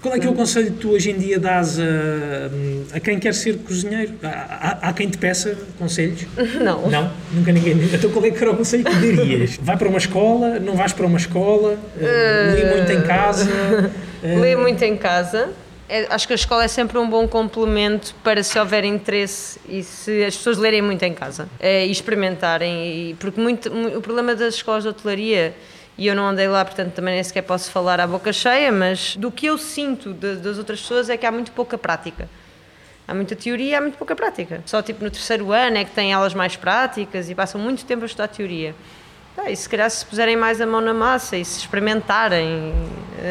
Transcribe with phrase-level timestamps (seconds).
[0.00, 3.18] Qual é que é o conselho que tu hoje em dia dás a, a quem
[3.18, 4.14] quer ser cozinheiro?
[4.22, 6.24] Há quem te peça conselhos?
[6.62, 6.88] Não.
[6.88, 7.12] Não?
[7.32, 7.72] Nunca ninguém.
[7.92, 9.58] Então qual é que era o conselho que dirias?
[9.60, 10.60] Vai para uma escola?
[10.60, 11.76] Não vais para uma escola?
[11.96, 13.50] Uh, lê muito em casa?
[14.22, 14.38] Uh...
[14.38, 15.48] Lê muito em casa.
[15.88, 19.82] É, acho que a escola é sempre um bom complemento para se houver interesse e
[19.82, 23.10] se as pessoas lerem muito em casa é, e experimentarem.
[23.10, 25.56] E, porque muito, o problema das escolas de hotelaria
[25.98, 29.16] e eu não andei lá, portanto também nem sequer posso falar à boca cheia, mas
[29.16, 32.28] do que eu sinto de, das outras pessoas é que há muito pouca prática.
[33.06, 34.62] Há muita teoria, há muito pouca prática.
[34.64, 38.04] Só tipo no terceiro ano é que têm aulas mais práticas e passam muito tempo
[38.04, 38.76] a estudar teoria.
[39.36, 42.74] Ah, e se calhar se puserem mais a mão na massa e se experimentarem,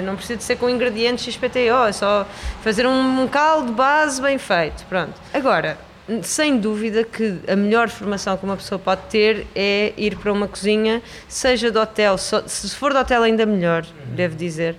[0.03, 2.25] não precisa de ser com ingredientes XPTO, é só
[2.63, 5.13] fazer um caldo base bem feito, pronto.
[5.33, 5.77] Agora,
[6.23, 10.47] sem dúvida que a melhor formação que uma pessoa pode ter é ir para uma
[10.47, 14.75] cozinha, seja de hotel, se for de hotel ainda melhor, devo dizer,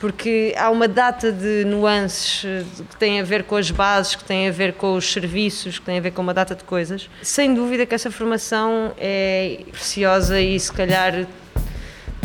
[0.00, 4.24] porque há uma data de nuances eh, que têm a ver com as bases, que
[4.24, 7.10] têm a ver com os serviços, que têm a ver com uma data de coisas.
[7.22, 11.26] Sem dúvida que essa formação é preciosa e se calhar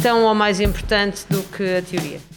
[0.02, 2.33] tão ou mais importante do que a teoria.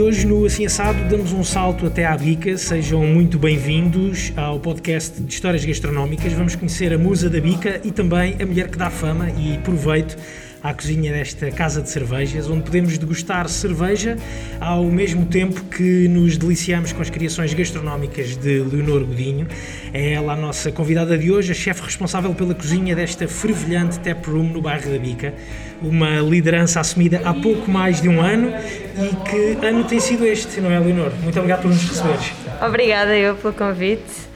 [0.00, 2.56] E hoje no Assim Assado damos um salto até à Bica.
[2.56, 6.32] Sejam muito bem-vindos ao podcast de Histórias Gastronómicas.
[6.32, 10.16] Vamos conhecer a musa da Bica e também a mulher que dá fama e proveito
[10.62, 14.16] à cozinha desta casa de cervejas, onde podemos degustar cerveja
[14.60, 19.46] ao mesmo tempo que nos deliciamos com as criações gastronómicas de Leonor Godinho.
[19.92, 24.26] É ela a nossa convidada de hoje, a chefe responsável pela cozinha desta fervilhante tap
[24.26, 25.34] room no bairro da Bica.
[25.82, 28.52] Uma liderança assumida há pouco mais de um ano
[28.98, 31.12] e que ano tem sido este, não é, Leonor?
[31.22, 32.32] Muito obrigado por nos receberes.
[32.60, 34.29] Obrigada eu pelo convite.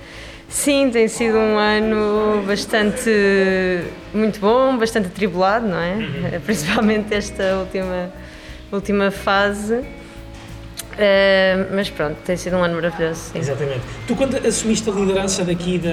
[0.54, 3.10] Sim, tem sido um ano bastante
[4.14, 5.94] muito bom, bastante atribulado, não é?
[5.94, 6.40] Uhum.
[6.46, 8.12] Principalmente esta última,
[8.70, 9.74] última fase.
[9.74, 13.32] Uh, mas pronto, tem sido um ano maravilhoso.
[13.32, 13.40] Sim.
[13.40, 13.80] Exatamente.
[14.06, 15.90] Tu, quando assumiste a liderança daqui da,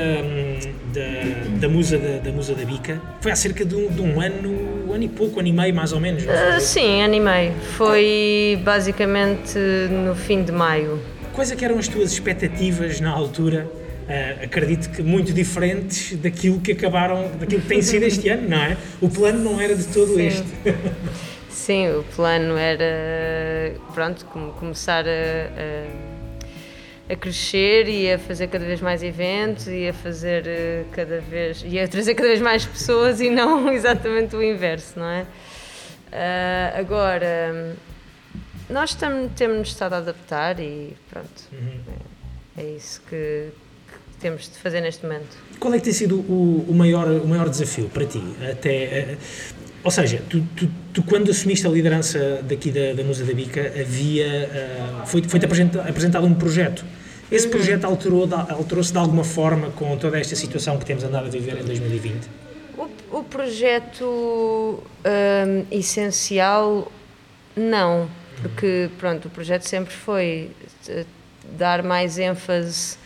[0.93, 4.21] da, da, musa, da, da Musa da Bica, foi há cerca de um, de um
[4.21, 6.23] ano, um ano e pouco, ano e meio mais ou menos?
[6.23, 7.53] Uh, sim, ano e meio.
[7.75, 9.57] Foi basicamente
[9.89, 10.99] no fim de maio.
[11.33, 13.80] Quais é eram as tuas expectativas na altura
[14.11, 18.57] Uh, acredito que muito diferentes daquilo que acabaram, daquilo que tem sido este ano, não
[18.57, 18.75] é?
[18.99, 20.27] O plano não era de todo Sim.
[20.27, 20.49] este.
[21.49, 25.11] Sim, o plano era, pronto, começar a,
[27.07, 31.21] a, a, crescer e a fazer cada vez mais eventos e a fazer eh, cada
[31.21, 35.21] vez, e a trazer cada vez mais pessoas e não exatamente o inverso, não é?
[35.21, 37.77] Uh, agora,
[38.69, 38.97] nós
[39.37, 41.79] temos estado a adaptar e pronto, uhum.
[42.57, 43.49] é, é isso que,
[44.21, 45.37] temos de fazer neste momento.
[45.59, 48.21] Qual é que tem sido o, o maior, o maior desafio para ti?
[48.49, 49.17] Até, eh,
[49.83, 53.61] ou seja, tu, tu, tu, quando assumiste a liderança daqui da, da Musa da Bica,
[53.79, 54.49] havia,
[55.03, 56.85] uh, foi, foi-te apresentado, apresentado um projeto.
[57.31, 57.51] Esse uhum.
[57.51, 61.59] projeto alterou, alterou-se de alguma forma com toda esta situação que temos andado a viver
[61.59, 62.29] em 2020?
[62.77, 66.91] O, o projeto um, essencial,
[67.55, 68.09] não,
[68.41, 70.51] porque pronto, o projeto sempre foi
[70.89, 71.05] eh,
[71.57, 72.97] dar mais ênfase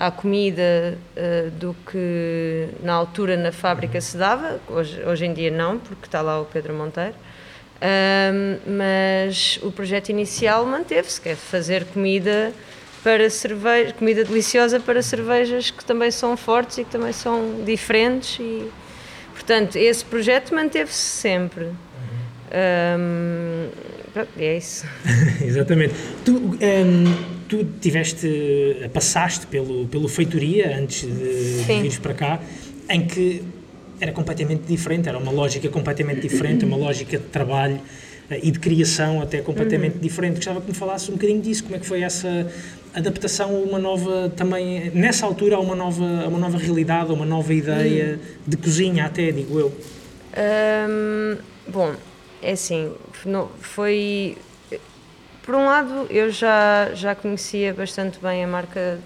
[0.00, 5.50] à comida uh, do que na altura na fábrica se dava, hoje, hoje em dia
[5.50, 7.14] não, porque está lá o Pedro Monteiro.
[7.82, 12.50] Um, mas o projeto inicial manteve-se, que é fazer comida
[13.02, 18.38] para cerveja, comida deliciosa para cervejas que também são fortes e que também são diferentes
[18.40, 18.70] e
[19.32, 21.68] portanto esse projeto manteve-se sempre.
[22.98, 23.68] Um,
[24.38, 24.86] é isso.
[25.44, 25.94] Exatamente.
[26.24, 32.40] Tu, um tu tiveste, passaste pelo, pelo Feitoria antes de, de vires para cá,
[32.88, 33.42] em que
[34.00, 37.74] era completamente diferente, era uma lógica completamente diferente, uma lógica de trabalho
[38.30, 40.00] uh, e de criação até completamente uhum.
[40.00, 40.36] diferente.
[40.36, 42.46] Gostava que me falasse um bocadinho disso, como é que foi essa
[42.94, 47.12] adaptação a uma nova, também, nessa altura, a uma nova, a uma nova realidade, a
[47.12, 48.38] uma nova ideia uhum.
[48.46, 49.72] de cozinha até, digo eu.
[50.38, 51.36] Um,
[51.68, 51.94] bom,
[52.40, 52.92] é assim,
[53.60, 54.36] foi
[55.42, 58.98] por um lado, eu já, já conhecia bastante bem a marca,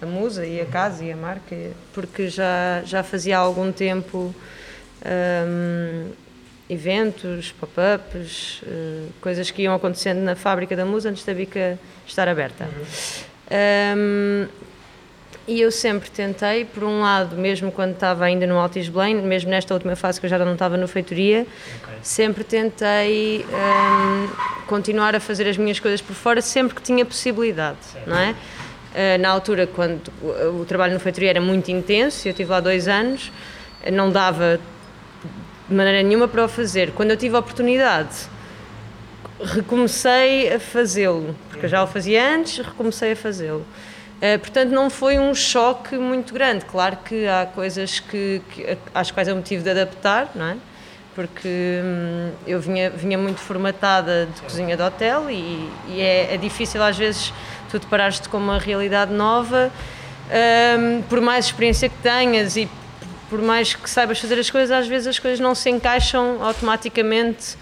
[0.00, 1.56] a Musa e a casa e a marca,
[1.92, 4.34] porque já, já fazia há algum tempo
[5.04, 6.10] um,
[6.68, 12.28] eventos, pop-ups, uh, coisas que iam acontecendo na fábrica da Musa antes da bica estar
[12.28, 12.64] aberta.
[12.64, 12.84] Uhum.
[13.96, 14.48] Um,
[15.48, 19.48] e eu sempre tentei, por um lado, mesmo quando estava ainda no Altis Blaine, mesmo
[19.48, 21.46] nesta última fase que eu já não estava no Feitoria,
[21.82, 21.94] okay.
[22.02, 24.28] sempre tentei um,
[24.66, 28.10] continuar a fazer as minhas coisas por fora, sempre que tinha possibilidade, certo.
[28.10, 28.32] não é?
[28.32, 32.60] Uh, na altura, quando o, o trabalho no feitoria era muito intenso, eu estive lá
[32.60, 33.32] dois anos,
[33.90, 34.60] não dava
[35.66, 36.92] de maneira nenhuma para o fazer.
[36.92, 38.16] Quando eu tive a oportunidade,
[39.42, 43.64] recomecei a fazê-lo, porque eu já o fazia antes, recomecei a fazê-lo.
[44.18, 46.64] Uh, portanto, não foi um choque muito grande.
[46.64, 50.56] Claro que há coisas que, que às quais eu me tive de adaptar, não é?
[51.14, 56.36] Porque hum, eu vinha, vinha muito formatada de cozinha de hotel e, e é, é,
[56.36, 57.32] difícil às vezes
[57.70, 59.70] tu te parares-te com uma realidade nova,
[60.78, 62.68] um, por mais experiência que tenhas e
[63.28, 67.56] por mais que saibas fazer as coisas, às vezes as coisas não se encaixam automaticamente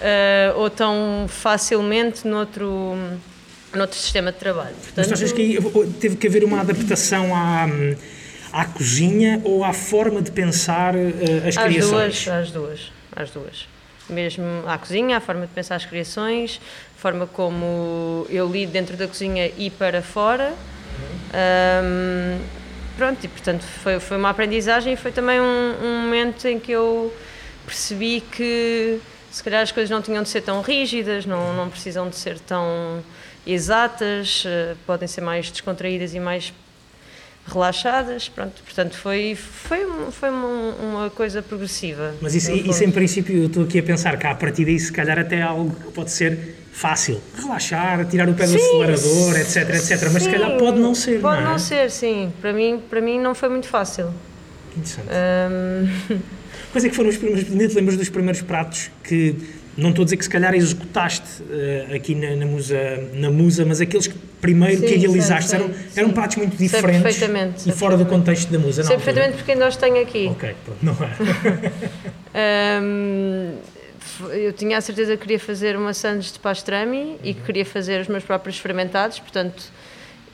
[0.00, 2.96] uh, ou tão facilmente noutro,
[3.76, 4.74] noutro sistema de trabalho.
[4.74, 5.58] Portanto, Mas achas que aí
[6.00, 7.66] teve que haver uma adaptação à,
[8.52, 10.98] à cozinha ou à forma de pensar uh,
[11.48, 12.24] as às criações?
[12.24, 13.68] Duas, às duas, às duas.
[14.08, 16.60] Mesmo à cozinha, à forma de pensar as criações,
[16.96, 20.54] forma como eu lido dentro da cozinha e para fora.
[21.34, 22.38] Um,
[22.96, 26.70] pronto, e portanto foi, foi uma aprendizagem e foi também um, um, momento em que
[26.70, 27.12] eu
[27.66, 29.00] percebi que
[29.30, 32.38] se calhar as coisas não tinham de ser tão rígidas, não, não precisam de ser
[32.38, 33.02] tão
[33.46, 36.52] exatas, uh, podem ser mais descontraídas e mais
[37.46, 42.14] relaxadas, pronto, portanto foi, foi, foi uma, uma coisa progressiva.
[42.20, 44.90] Mas isso, isso em princípio, eu estou aqui a pensar que a partir daí se
[44.90, 49.56] calhar até é algo que pode ser fácil, relaxar, tirar o pé do acelerador, etc,
[49.74, 51.52] etc, mas sim, se calhar pode não ser, Pode não, é?
[51.52, 54.12] não ser, sim, para mim, para mim não foi muito fácil.
[54.76, 55.08] Interessante.
[55.08, 56.18] Um...
[56.72, 59.36] Quais é que foram os primeiros, lembras dos primeiros pratos que
[59.76, 62.78] não estou a dizer que se calhar executaste uh, aqui na, na, musa,
[63.14, 66.56] na musa, mas aqueles que primeiro sim, que idealizaste sei, sei, eram, eram pratos muito
[66.56, 68.88] diferentes perfeitamente, e fora do contexto da musa, não?
[68.88, 70.28] Sei perfeitamente porque ainda os tenho aqui.
[70.30, 72.80] Ok, pronto, não é.
[72.82, 73.54] um,
[74.30, 77.18] eu tinha a certeza que queria fazer uma sandes de pastrami uhum.
[77.24, 79.64] e que queria fazer os meus próprios fermentados, portanto,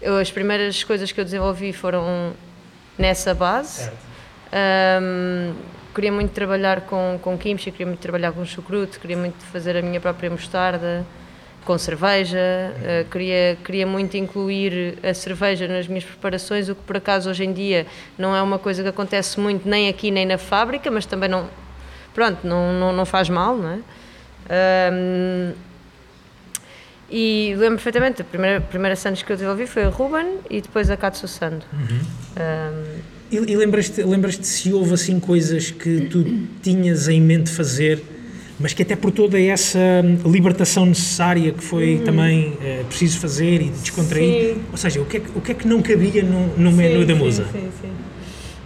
[0.02, 2.32] eu, as primeiras coisas que eu desenvolvi foram
[2.98, 3.90] nessa base.
[4.52, 5.54] Um,
[5.94, 9.82] queria muito trabalhar com, com kimchi, queria muito trabalhar com chucrute, queria muito fazer a
[9.82, 11.04] minha própria mostarda
[11.64, 16.96] com cerveja, uh, queria, queria muito incluir a cerveja nas minhas preparações, o que por
[16.96, 20.38] acaso hoje em dia não é uma coisa que acontece muito nem aqui nem na
[20.38, 21.48] fábrica, mas também não,
[22.14, 23.78] pronto, não, não, não faz mal, não é?
[24.92, 25.52] Um,
[27.10, 30.90] e lembro perfeitamente, a primeira, primeira Santos que eu desenvolvi foi a Ruben e depois
[30.90, 31.64] a Katsu Sando.
[31.72, 32.00] Uhum.
[32.36, 36.24] Um, e, e lembras-te lembras se houve assim coisas que tu
[36.62, 38.02] tinhas em mente fazer,
[38.58, 39.78] mas que até por toda essa
[40.24, 42.04] libertação necessária que foi uhum.
[42.04, 44.62] também é, preciso fazer e descontrair, sim.
[44.70, 46.76] ou seja, o que, é que, o que é que não cabia no, no sim,
[46.76, 47.46] menu da musa?
[47.52, 47.90] Sim, sim,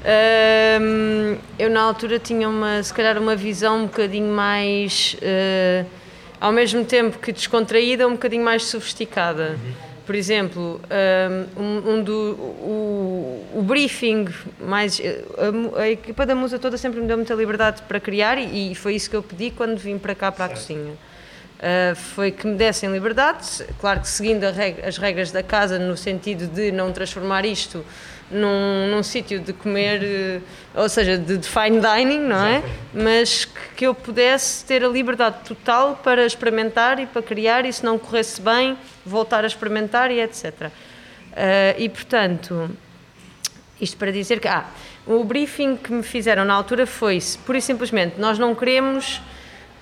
[0.05, 5.87] um, eu na altura tinha uma, se calhar uma visão um bocadinho mais, uh,
[6.40, 9.56] ao mesmo tempo que descontraída, um bocadinho mais sofisticada.
[9.64, 10.80] Uhum por exemplo,
[11.56, 14.28] um, um do, o, o, briefing,
[14.60, 15.00] mais,
[15.76, 18.74] a, a, equipa da Musa toda sempre me deu muita liberdade para criar e, e
[18.74, 20.92] foi isso que eu pedi quando vim para cá, para a cozinha.
[20.92, 25.96] Uh, foi que me dessem liberdade, claro que seguindo regra, as regras da casa, no
[25.96, 27.84] sentido de não transformar isto
[28.30, 30.40] num, num sítio de comer, eh,
[30.74, 32.62] ou seja, de, de fine dining, não é?
[32.92, 37.72] Mas que, que, eu pudesse ter a liberdade total para experimentar e para criar, e
[37.72, 40.44] se não corresse bem, voltar a experimentar e etc.
[40.44, 40.70] Uh,
[41.36, 42.70] eh, e portanto,
[43.80, 44.66] isto para dizer que ah,
[45.06, 49.22] o briefing que me fizeram na altura foi pura e simplesmente nós não queremos uh,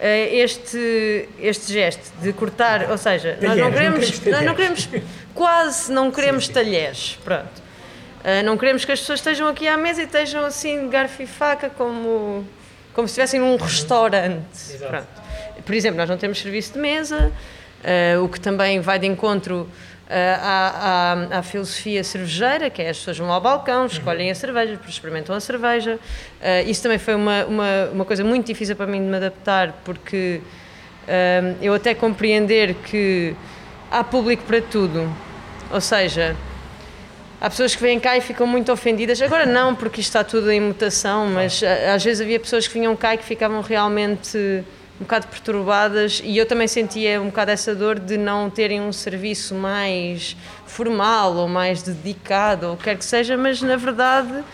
[0.00, 4.54] este, este gesto de cortar, ou seja, talheres, nós não queremos, não queremos, nós não
[4.54, 4.88] queremos
[5.34, 6.54] quase não queremos sim, sim.
[6.54, 7.62] talheres, pronto.
[8.22, 11.20] Uh, não queremos que as pessoas estejam aqui à mesa e estejam assim de garfo
[11.20, 12.46] e faca como,
[12.94, 14.46] como se estivessem num restaurante.
[15.66, 17.32] Por exemplo, nós não temos serviço de mesa,
[17.82, 19.68] uh, o que também vai de encontro uh,
[20.08, 24.78] à, à, à, filosofia cervejeira, que é as pessoas vão ao balcão, escolhem a cerveja,
[24.86, 25.98] experimentam a cerveja.
[26.64, 30.40] isso também foi uma, uma, uma coisa muito difícil para mim de me adaptar, porque
[31.60, 33.34] eu até compreender que
[33.90, 35.12] há público para tudo.
[35.72, 36.36] Ou seja,
[37.42, 39.20] Há pessoas que vêm cá e ficam muito ofendidas.
[39.20, 42.74] Agora não, porque isto está tudo em mutação, mas eh, às vezes havia pessoas que
[42.74, 47.50] vinham cá e que ficavam realmente um bocado perturbadas e eu também sentia um bocado
[47.50, 53.04] essa dor de não terem um serviço mais formal ou mais dedicado ou quer que
[53.04, 54.44] seja, mas na verdade,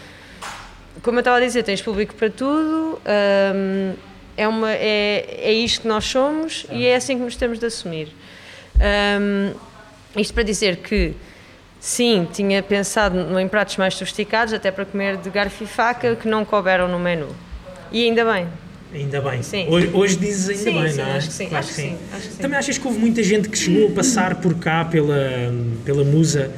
[1.03, 2.99] como eu estava a dizer, tens público para tudo,
[3.55, 3.93] hum,
[4.35, 7.67] é, uma, é, é isto que nós somos e é assim que nos temos de
[7.67, 8.09] assumir.
[9.21, 9.53] Hum,
[10.17, 11.15] isto para dizer que
[11.89, 16.29] Sim, tinha pensado em pratos mais sofisticados, até para comer de garfo e faca, que
[16.29, 17.29] não couberam no menu.
[17.91, 18.47] E ainda bem.
[18.93, 19.43] Ainda bem.
[19.43, 19.67] Sim.
[19.71, 21.17] Hoje, hoje dizes ainda sim, bem, sim, não é?
[21.17, 21.47] Acho que sim.
[21.47, 21.97] Acho, acho, sim.
[22.13, 22.37] acho que.
[22.37, 25.51] Também achas que houve muita gente que chegou a passar por cá pela,
[25.83, 26.53] pela musa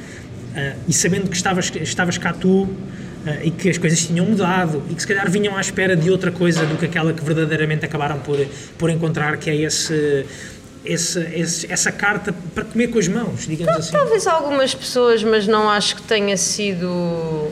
[0.85, 2.67] e sabendo que estavas, estavas cá tu
[3.21, 6.09] Uh, e que as coisas tinham mudado e que se calhar vinham à espera de
[6.09, 8.35] outra coisa do que aquela que verdadeiramente acabaram por,
[8.79, 10.25] por encontrar, que é esse,
[10.83, 13.91] esse, esse, essa carta para comer com as mãos, digamos assim.
[13.91, 16.89] Talvez algumas pessoas, mas não acho que tenha sido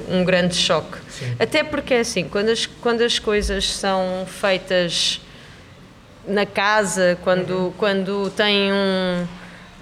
[0.09, 0.98] um grande choque.
[1.09, 1.36] Sim.
[1.39, 5.21] Até porque é assim, quando as, quando as coisas são feitas
[6.27, 7.74] na casa, quando, uhum.
[7.77, 9.27] quando têm um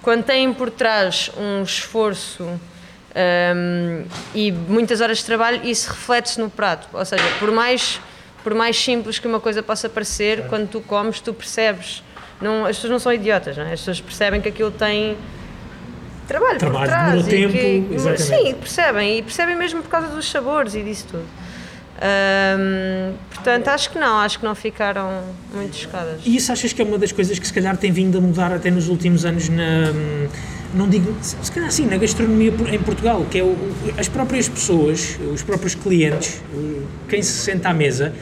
[0.08, 6.48] quando têm por trás um esforço um, e muitas horas de trabalho, isso reflete-se no
[6.48, 6.88] prato.
[6.92, 8.00] Ou seja, por mais,
[8.42, 12.02] por mais simples que uma coisa possa parecer, quando tu comes, tu percebes.
[12.40, 13.72] Não, as pessoas não são idiotas, não é?
[13.72, 15.16] as pessoas percebem que aquilo tem
[16.26, 17.26] trabalho, trabalho por trás.
[17.26, 18.22] tempo, que, exatamente.
[18.22, 19.18] Sim, percebem.
[19.18, 21.26] E percebem mesmo por causa dos sabores e disso tudo.
[22.00, 25.20] Um, portanto, acho que não, acho que não ficaram
[25.52, 26.20] muito chocadas.
[26.24, 28.52] E isso achas que é uma das coisas que se calhar tem vindo a mudar
[28.52, 29.92] até nos últimos anos na
[30.74, 33.56] não digo, se calhar assim, na gastronomia em Portugal, que é o,
[33.96, 36.42] as próprias pessoas, os próprios clientes,
[37.08, 38.12] quem se senta à mesa,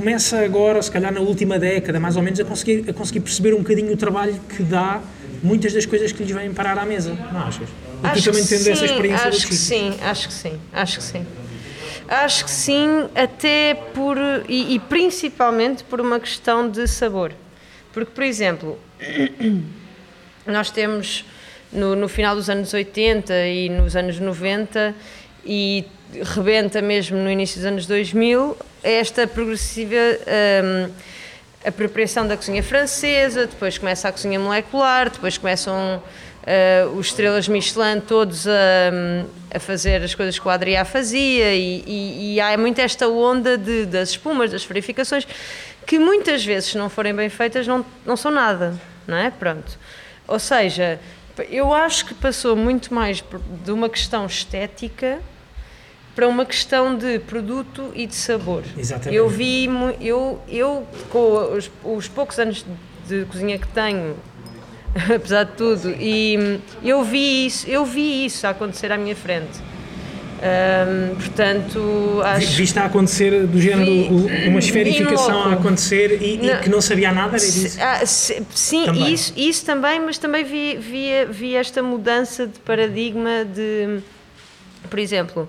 [0.00, 3.52] começa agora, se calhar na última década, mais ou menos, a conseguir, a conseguir perceber
[3.52, 5.02] um bocadinho o trabalho que dá
[5.42, 7.68] muitas das coisas que lhes vêm parar à mesa, não achas?
[8.02, 11.26] E acho também tendo essa experiência acho que sim, acho que sim, acho que sim.
[12.08, 14.16] Acho que sim, até por,
[14.48, 17.32] e, e principalmente por uma questão de sabor.
[17.92, 18.78] Porque, por exemplo,
[20.46, 21.24] nós temos
[21.70, 24.94] no, no, final dos anos 80 e nos anos 90
[25.44, 25.84] e
[26.34, 30.90] rebenta mesmo no início dos anos 2000 esta progressiva um,
[31.64, 36.02] apropriação da cozinha francesa, depois começa a cozinha molecular, depois começam
[36.42, 38.52] uh, os estrelas Michelin todos a,
[39.54, 43.58] a, fazer as coisas que o Adrià fazia e, e, e há muito esta onda
[43.58, 45.26] de, das espumas, das verificações
[45.86, 48.74] que muitas vezes, se não forem bem feitas, não, não são nada,
[49.06, 49.30] não é?
[49.30, 49.78] Pronto.
[50.26, 51.00] Ou seja,
[51.50, 53.24] eu acho que passou muito mais
[53.64, 55.20] de uma questão estética
[56.20, 58.62] para uma questão de produto e de sabor.
[58.76, 59.16] Exatamente.
[59.16, 59.66] Eu vi,
[60.02, 62.62] eu, eu com os, os poucos anos
[63.08, 64.16] de cozinha que tenho,
[65.16, 69.58] apesar de tudo, e eu vi isso, eu vi isso acontecer à minha frente.
[71.16, 72.48] Portanto, acho.
[72.48, 76.82] Viste a acontecer do género vi, uma esferificação a acontecer e, não, e, que não
[76.82, 77.38] sabia nada?
[77.38, 77.78] Era isso?
[77.80, 79.14] Ah, sim, também.
[79.14, 84.00] Isso, isso também, mas também vi, vi, vi esta mudança de paradigma de.
[84.90, 85.48] Por exemplo,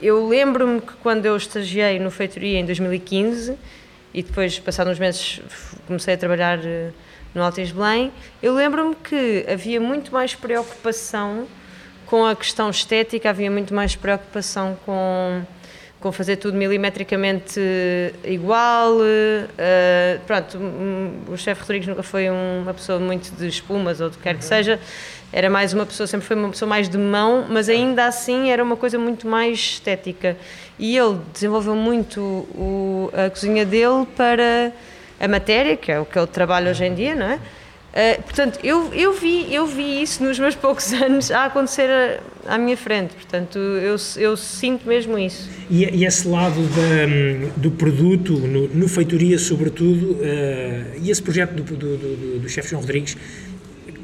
[0.00, 3.56] eu lembro-me que quando eu estagiei no Feitoria em 2015
[4.12, 5.40] e depois, passados uns meses,
[5.86, 6.90] comecei a trabalhar eh,
[7.34, 11.46] no Altis Belém, eu lembro-me que havia muito mais preocupação
[12.04, 15.42] com a questão estética havia muito mais preocupação com,
[16.02, 17.60] com fazer tudo milimetricamente
[18.24, 18.96] igual.
[18.96, 20.58] Uh, pronto,
[21.28, 24.44] o chefe Rodrigues nunca foi uma pessoa muito de espumas ou do que quer que
[24.44, 24.80] seja,
[25.32, 28.62] era mais uma pessoa, sempre foi uma pessoa mais de mão, mas ainda assim era
[28.62, 30.36] uma coisa muito mais estética.
[30.78, 34.72] E ele desenvolveu muito o, a cozinha dele para
[35.20, 37.38] a matéria, que é o que ele trabalha hoje em dia, não é?
[37.92, 42.56] Uh, portanto, eu, eu, vi, eu vi isso nos meus poucos anos a acontecer à
[42.56, 45.50] minha frente, portanto, eu, eu sinto mesmo isso.
[45.70, 50.18] E, e esse lado da, do produto, no, no feitoria sobretudo, uh,
[51.02, 53.14] e esse projeto do, do, do, do chefe João Rodrigues,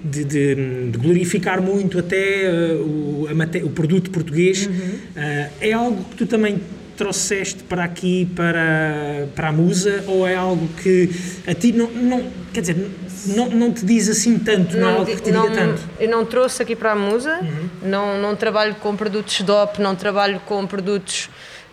[0.04, 0.54] de, de,
[0.90, 4.98] de, glorificar muito até uh, o, a, o, produto português, uhum.
[5.60, 6.60] é algo que tu também
[6.98, 11.08] trouxeste para aqui, para, para a Musa, ou é algo que
[11.46, 12.76] a ti não, não quer dizer,
[13.36, 15.82] não, não te diz assim tanto, não, não é algo que te não, diga tanto?
[15.98, 17.68] Eu não trouxe aqui para a Musa, uhum.
[17.82, 21.28] não, não trabalho com produtos DOP, não trabalho com produtos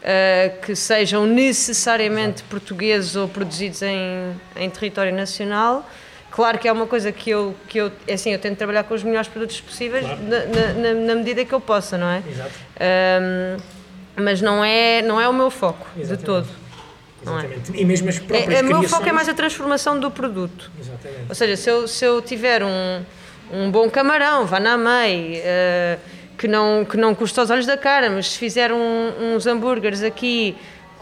[0.06, 2.50] uh, que sejam necessariamente Exato.
[2.50, 5.88] portugueses ou produzidos em, em território nacional.
[6.32, 8.94] Claro que é uma coisa que eu, que eu, é assim, eu tento trabalhar com
[8.94, 10.22] os melhores produtos possíveis claro.
[10.22, 12.22] na, na, na, medida que eu possa, não é?
[12.30, 12.52] Exato.
[12.82, 13.58] Um,
[14.22, 16.20] mas não é, não é o meu foco Exatamente.
[16.20, 16.65] de todo.
[17.26, 17.76] Exatamente.
[17.76, 17.82] É?
[17.82, 20.72] E mesmo as próprias é, O meu foco é mais a transformação do produto.
[20.80, 21.26] Exatamente.
[21.28, 23.04] Ou seja, se eu, se eu tiver um,
[23.52, 26.00] um bom camarão, vá na mei, uh,
[26.38, 30.04] que, não, que não custa aos olhos da cara, mas se fizer um, uns hambúrgueres
[30.04, 30.56] aqui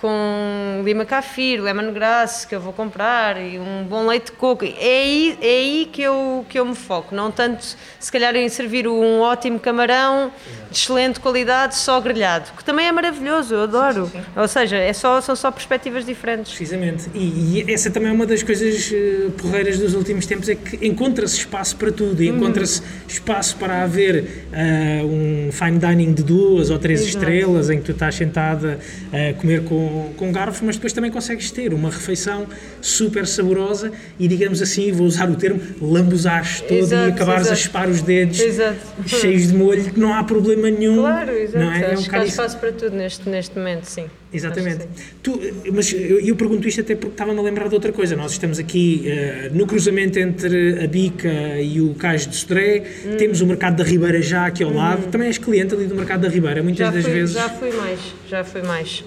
[0.03, 4.65] com lima cafir, lemongrass que eu vou comprar e um bom leite de coco.
[4.65, 8.49] É aí, é aí que, eu, que eu me foco, não tanto se calhar em
[8.49, 10.29] servir um ótimo camarão
[10.69, 14.07] de excelente qualidade só grelhado, que também é maravilhoso, eu adoro.
[14.07, 14.39] Sim, sim, sim.
[14.41, 16.53] Ou seja, é só, são só perspectivas diferentes.
[16.53, 17.09] Precisamente.
[17.13, 20.85] E, e, essa também é uma das coisas uh, porreiras dos últimos tempos, é que
[20.85, 22.37] encontra-se espaço para tudo, e uhum.
[22.37, 27.19] encontra-se espaço para haver uh, um fine dining de duas ou três Exato.
[27.19, 28.79] estrelas em que tu estás sentada
[29.13, 32.47] a comer com com, com garfos, mas depois também consegues ter uma refeição
[32.81, 37.51] super saborosa e, digamos assim, vou usar o termo, lambuzares todo Exato, e acabares a
[37.51, 37.59] exato.
[37.61, 38.77] chupar os dedos Exato.
[39.05, 40.97] cheios de molho, que não há problema nenhum.
[40.97, 41.59] Claro, exato.
[41.63, 41.93] Não é?
[41.93, 42.27] É um que há isso.
[42.29, 44.05] espaço para tudo neste, neste momento, sim.
[44.33, 44.87] Exatamente.
[45.21, 45.39] Tu,
[45.71, 48.15] mas eu, eu pergunto isto até porque estava-me a lembrar de outra coisa.
[48.15, 51.31] Nós estamos aqui eh, no cruzamento entre a Bica
[51.61, 53.15] e o Cais de Sodré, Hum.
[53.17, 55.07] temos o Mercado da Ribeira já aqui ao lado.
[55.11, 57.35] Também és cliente ali do Mercado da Ribeira, muitas já das fui, vezes.
[57.35, 59.03] Já fui mais, já fui mais.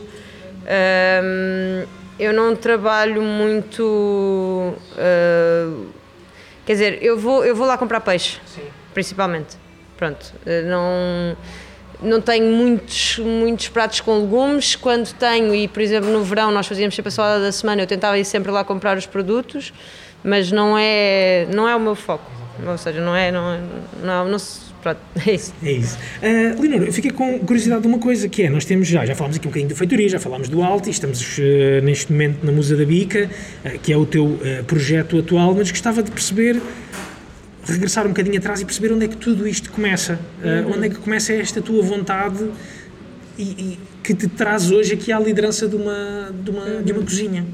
[0.66, 1.86] Ahm,
[2.18, 4.74] eu não trabalho muito.
[4.98, 5.72] ah,
[6.64, 8.62] quer dizer, eu vou, eu vou lá comprar peixe, Sim.
[8.94, 9.56] principalmente.
[9.96, 11.36] Pronto, eh, não.
[12.02, 14.76] Não tenho muitos, muitos pratos com legumes.
[14.76, 17.86] Quando tenho, e por exemplo no verão nós fazíamos sempre a salada da semana, eu
[17.86, 19.72] tentava ir sempre lá comprar os produtos,
[20.22, 22.30] mas não é, não é o meu foco.
[22.66, 23.30] Ou seja, não é.
[23.32, 23.60] Não, é-
[24.02, 25.54] não, não, se- pronto, é isso.
[25.64, 25.98] É isso.
[26.22, 29.14] Uh, Leonor, eu fiquei com curiosidade de uma coisa que é, nós temos já, já
[29.14, 31.42] falámos aqui um bocadinho do Feitoria, já falámos do Alti, estamos uh,
[31.82, 33.28] neste momento na Musa da Bica,
[33.64, 36.60] uh, que é o teu projeto atual, mas gostava de perceber,
[37.64, 40.88] regressar um bocadinho atrás e perceber onde é que tudo isto começa, uh, onde é
[40.88, 42.48] que começa esta tua vontade
[43.36, 47.02] e, e que te traz hoje aqui à liderança de uma, de uma, de uma
[47.02, 47.44] cozinha.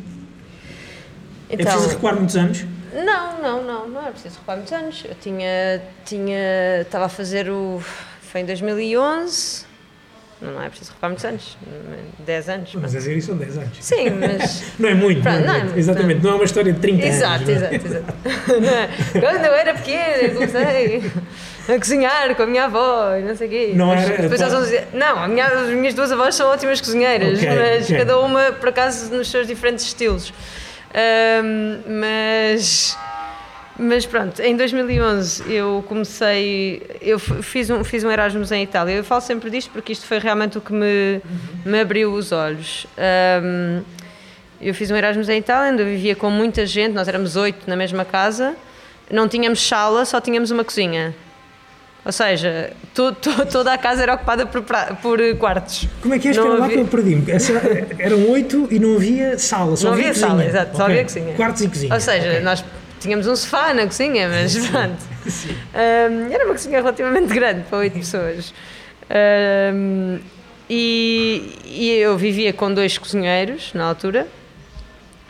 [1.48, 2.66] é Então, preciso recuar muitos anos?
[2.92, 5.02] Não, não, não, não é preciso recuar muitos anos.
[5.08, 7.82] Eu tinha, tinha, estava a fazer o,
[8.20, 9.64] foi em 2011,
[10.40, 11.56] não, não é preciso recuar muitos anos,
[12.18, 12.74] 10 anos.
[12.74, 13.76] Mas a dizer isso são 10 anos.
[13.80, 14.64] Sim, mas...
[14.78, 15.78] Não é muito, Pronto, não é não é muito.
[15.78, 16.30] exatamente, não.
[16.32, 17.60] é uma história de 30 Exato, anos.
[17.60, 17.74] não é?
[17.74, 18.14] exato, exato.
[18.60, 18.88] Não é?
[19.20, 21.02] Quando eu era pequena, eu comecei
[21.68, 23.72] a cozinhar com a minha avó e não sei o quê.
[23.74, 26.80] Não Mas era- Depois elas vão dizer, não, minha, as minhas duas avós são ótimas
[26.80, 27.98] cozinheiras, Ok, mas ok.
[27.98, 30.32] cada uma, por acaso, nos seus diferentes estilos.
[30.94, 32.96] Ahm, mas...
[33.78, 38.92] Mas pronto, em 2011 eu comecei, eu fiz um, fiz um Erasmus em Itália.
[38.92, 41.22] Eu falo sempre disto porque isto foi realmente o que me,
[41.64, 42.86] me abriu os olhos.
[42.98, 43.82] Ahm,
[44.60, 47.68] eu fiz um Erasmus em Itália, onde eu vivia com muita gente, nós éramos oito
[47.68, 48.54] na mesma casa,
[49.10, 51.14] não tínhamos sala, só tínhamos uma cozinha.
[52.04, 54.62] Ou seja, to- to- toda a casa era ocupada por,
[55.00, 55.86] por quartos.
[56.00, 56.30] Como é que é?
[56.32, 57.24] Espera lá havia- que eu perdi-me.
[57.98, 60.28] Eram oito e não havia sala, só Não havia havia cozinha.
[60.30, 60.92] sala, exato, só Ok.
[60.94, 61.34] havia cozinha.
[61.34, 61.94] Quartos e cozinha.
[61.94, 62.40] Ou seja, Ok.
[62.40, 62.64] nós
[62.98, 64.96] tínhamos um sofá na cozinha, mas pronto.
[65.74, 68.52] Ahm, era uma cozinha relativamente grande para oito pessoas.
[69.08, 70.18] Ahm,
[70.68, 74.26] e, e eu vivia com dois cozinheiros na altura.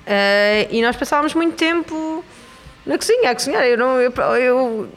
[0.07, 2.25] Ah, e nós passávamos muito tempo
[2.87, 3.63] na cozinha, a cozinhar.
[3.65, 4.89] Eu, não, eu- eu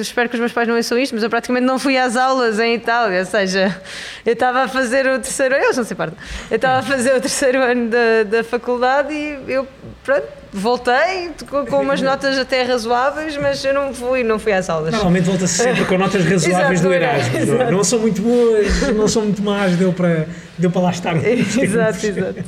[0.00, 2.58] espero que os meus pais não ouçam isto, mas eu praticamente não fui às aulas
[2.58, 3.20] em Itália.
[3.20, 3.80] Ou seja,
[4.24, 6.16] eu estava a fazer o terceiro ano, eles não se importam.
[6.50, 9.66] Eu estava a fazer o terceiro ano da, da faculdade e eu,
[10.02, 14.70] pronto, voltei com, com umas notas até razoáveis, mas eu não fui, não fui às
[14.70, 14.92] aulas.
[14.92, 17.32] Normalmente volta-se sempre com notas razoáveis Exato, do era, Erasmus.
[17.32, 17.42] não é?
[17.56, 17.72] exato.
[17.72, 21.16] Não são muito boas, não são muito más, deu para, deu para lá estar.
[21.16, 22.44] exato, exato.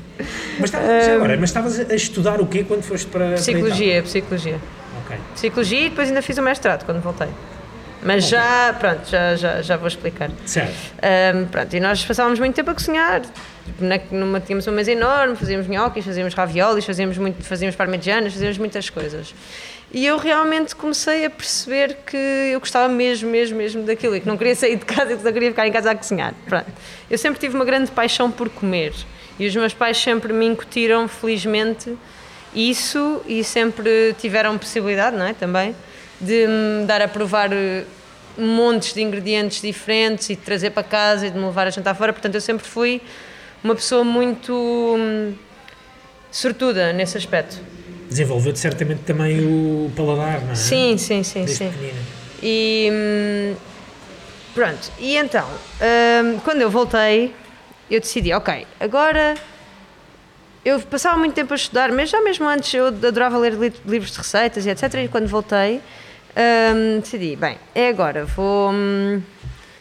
[0.59, 3.27] Mas, estavas- agora, mas estavas a estudar o quê quando foste para.
[3.27, 3.35] para
[4.05, 4.57] Psicologia,
[5.07, 5.15] psicologia.
[5.15, 5.21] Itália?
[5.25, 5.35] Ok.
[5.35, 7.29] Psicologia e depois ainda fiz o mestrado quando voltei.
[8.03, 10.31] Mas já, pronto, já, já, já vou explicar.
[10.45, 10.75] Certo.
[11.03, 13.23] Ahm, pronto, e nós passávamos muito tempo a cozinhar.
[13.81, 18.59] Na, numa, tínhamos uma mesa enorme, fazíamos nhoquis, fazíamos raviolis, fazíamos, muito, fazíamos parmegianas, fazíamos
[18.59, 19.35] muitas coisas.
[19.93, 24.27] E eu realmente comecei a perceber que eu gostava mesmo, mesmo, mesmo daquilo e que
[24.29, 26.35] não queria sair de casa e que só queria ficar em casa a cozinhar.
[26.47, 26.67] Pronto.
[27.11, 28.93] Eu sempre tive uma grande paixão por comer
[29.39, 31.97] e os meus pais sempre me incutiram, felizmente,
[32.57, 35.35] isso e sempre tiveram possibilidade, não é?
[35.35, 35.77] Também,
[36.19, 37.85] de me dar a provar eh,
[38.39, 41.95] montes de ingredientes diferentes e de trazer para casa e de me levar a jantar
[41.95, 42.13] fora.
[42.15, 43.03] Portanto, eu sempre fui
[43.63, 45.35] uma pessoa muito hum,
[46.31, 47.59] sortuda nesse aspecto.
[48.09, 50.55] Desenvolveu-te certamente também o paladar, não é?
[50.55, 51.71] Sim, sim, sim, Desde sim.
[51.71, 51.99] pequenina.
[52.43, 53.55] E hum,
[54.55, 57.35] pronto, e então, hum, quando eu voltei,
[57.91, 59.35] eu decidi, ok, agora
[60.69, 64.11] eu passava muito tempo a estudar, mas já mesmo antes eu adorava ler li- livros
[64.13, 64.83] de receitas e etc.
[65.05, 65.81] E quando voltei,
[66.37, 68.71] hum, decidi, bem, é agora, vou.
[68.73, 69.23] hum,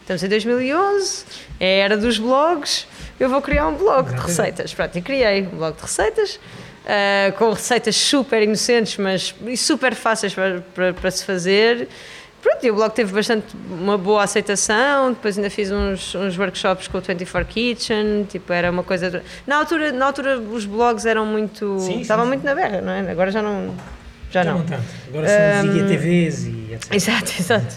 [0.01, 1.25] estamos em 2011,
[1.59, 2.87] é a era dos blogs,
[3.19, 4.73] eu vou criar um blog de receitas.
[4.73, 6.39] Pronto, e criei um blog de receitas.
[6.85, 11.87] ah, com receitas super inocentes, mas e super fáceis para, para, para se fazer.
[12.45, 15.13] Pronto, e o blog teve bastante uma boa aceitação.
[15.13, 18.27] Depois ainda fiz uns, uns workshops com o 24 Kitchen.
[18.29, 19.23] Tipo, era uma coisa.
[19.47, 21.79] Na altura, na altura os blogs eram muito.
[21.79, 22.29] Sim, sim, estavam sim.
[22.29, 23.09] muito na berra, não é?
[23.09, 23.73] Agora já não.
[24.29, 24.59] Já, Já não.
[24.59, 24.83] não tanto.
[25.07, 26.93] Agora são os IGTVs e etc.
[26.93, 27.75] Exato, exato.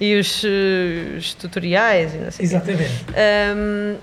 [0.00, 2.44] E os, eh, os tutoriais e não sei.
[2.44, 2.90] Exatamente.
[3.56, 3.96] Hum,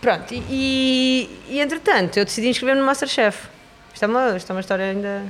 [0.00, 3.48] pronto, e, e, e, entretanto eu decidi inscrever-me no Masterchef.
[3.92, 5.24] Isto é, uma, isto é uma história ainda.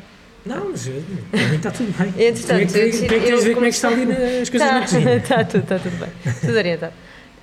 [0.44, 0.88] Não, mas
[1.31, 2.29] para mim está tudo bem.
[2.29, 4.48] Entretanto, tu é que, eu é que eu ver como é que está ali nas
[4.48, 5.20] coisas Tá, na cozinha.
[5.26, 6.35] tá tudo, tá tudo bem.
[6.40, 6.92] Tudo orientado.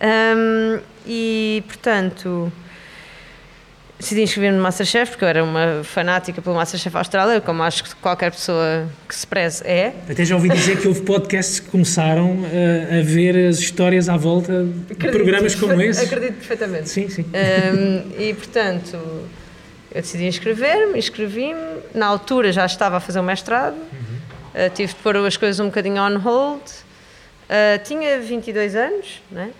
[0.01, 2.51] Hum, e portanto,
[3.99, 7.95] decidi inscrever-me no Masterchef porque eu era uma fanática pelo Masterchef Austrália, como acho que
[7.95, 9.93] qualquer pessoa que se preze é.
[10.09, 14.17] Até já ouvi dizer que houve podcasts que começaram a, a ver as histórias à
[14.17, 16.03] volta de acredito, programas como esse.
[16.03, 16.89] Acredito perfeitamente.
[16.89, 17.25] Sim, sim.
[17.25, 18.97] Um, e portanto,
[19.93, 21.76] eu decidi inscrever-me, inscrevi-me.
[21.93, 24.65] Na altura já estava a fazer o mestrado, uhum.
[24.65, 26.61] uh, tive de pôr as coisas um bocadinho on hold.
[26.61, 29.51] Uh, tinha 22 anos, né?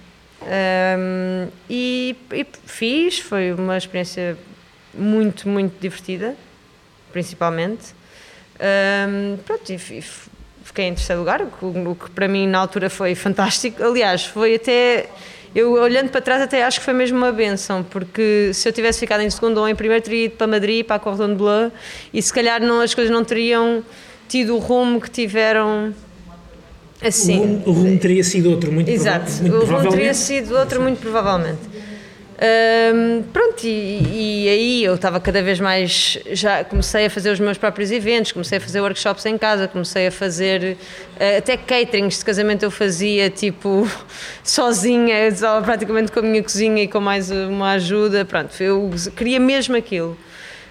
[0.42, 4.38] Um, e, e, fiz, foi uma experiência
[4.94, 6.36] muito, muito divertida,
[7.12, 7.96] principalmente.
[8.60, 13.16] Um, pronto, e, fiquei em terceiro lugar, o o que para mim na altura foi
[13.16, 13.84] fantástico.
[13.84, 15.10] Aliás, foi até
[15.58, 19.00] eu olhando para trás até acho que foi mesmo uma benção, porque se eu tivesse
[19.00, 21.72] ficado em segundo ou em primeiro teria ido para Madrid, para a Cordon Bleu
[22.13, 23.84] e se calhar não, as coisas não teriam
[24.30, 25.96] tido o rumo que tiveram
[27.02, 30.56] Assim, o, rumo, o rumo teria sido outro, muito, Exato, muito o rumo teria sido
[30.56, 31.60] outro, muito provavelmente.
[32.39, 36.19] Um, pronto, e, e, aí eu estava cada vez mais.
[36.32, 40.08] Já comecei a fazer os meus próprios eventos, comecei a fazer workshops em casa, comecei
[40.08, 40.78] a fazer
[41.15, 43.89] uh, até caterings de casamento eu fazia tipo
[44.43, 48.23] sozinha, só praticamente com a minha cozinha e com mais uma ajuda.
[48.23, 50.15] Pronto, eu queria mesmo aquilo.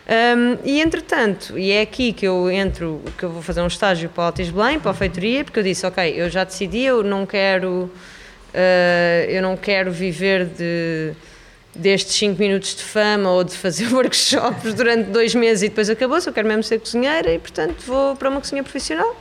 [0.09, 4.09] Um, e entretanto, e é aqui que eu entro, que eu vou fazer um estágio
[4.09, 7.02] para o Altis Belém, para a feitoria, porque eu disse, ok, eu já decidi, eu
[7.02, 7.90] não quero,
[8.55, 11.12] uh, eu não quero viver de
[11.77, 16.29] destes 5 minutos de fama ou de fazer workshops durante dois meses e depois acabou-se,
[16.29, 19.17] eu quero mesmo ser cozinheira e portanto vou para uma cozinha profissional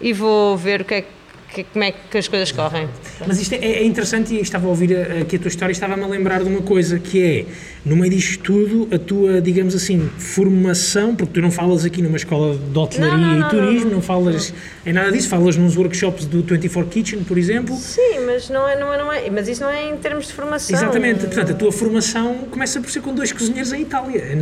[0.00, 1.15] e vou ver o que é que
[1.56, 2.88] que, como é que as coisas correm.
[3.26, 6.04] Mas isto é, é interessante e estava a ouvir aqui a tua história e estava-me
[6.04, 7.44] a lembrar de uma coisa que é,
[7.84, 12.16] no meio disto tudo, a tua, digamos assim, formação, porque tu não falas aqui numa
[12.16, 14.52] escola de hotelaria não, não, não, e turismo, não, falas
[14.84, 17.74] em nada disso, falas nos workshops do 24 Kitchen, por exemplo.
[17.76, 20.32] Sim, mas não é, não é, não é, mas isso não é em termos de
[20.32, 20.76] formação.
[20.76, 24.24] Exatamente, portanto, a tua formação começa por ser com dois cozinheiros em Itália.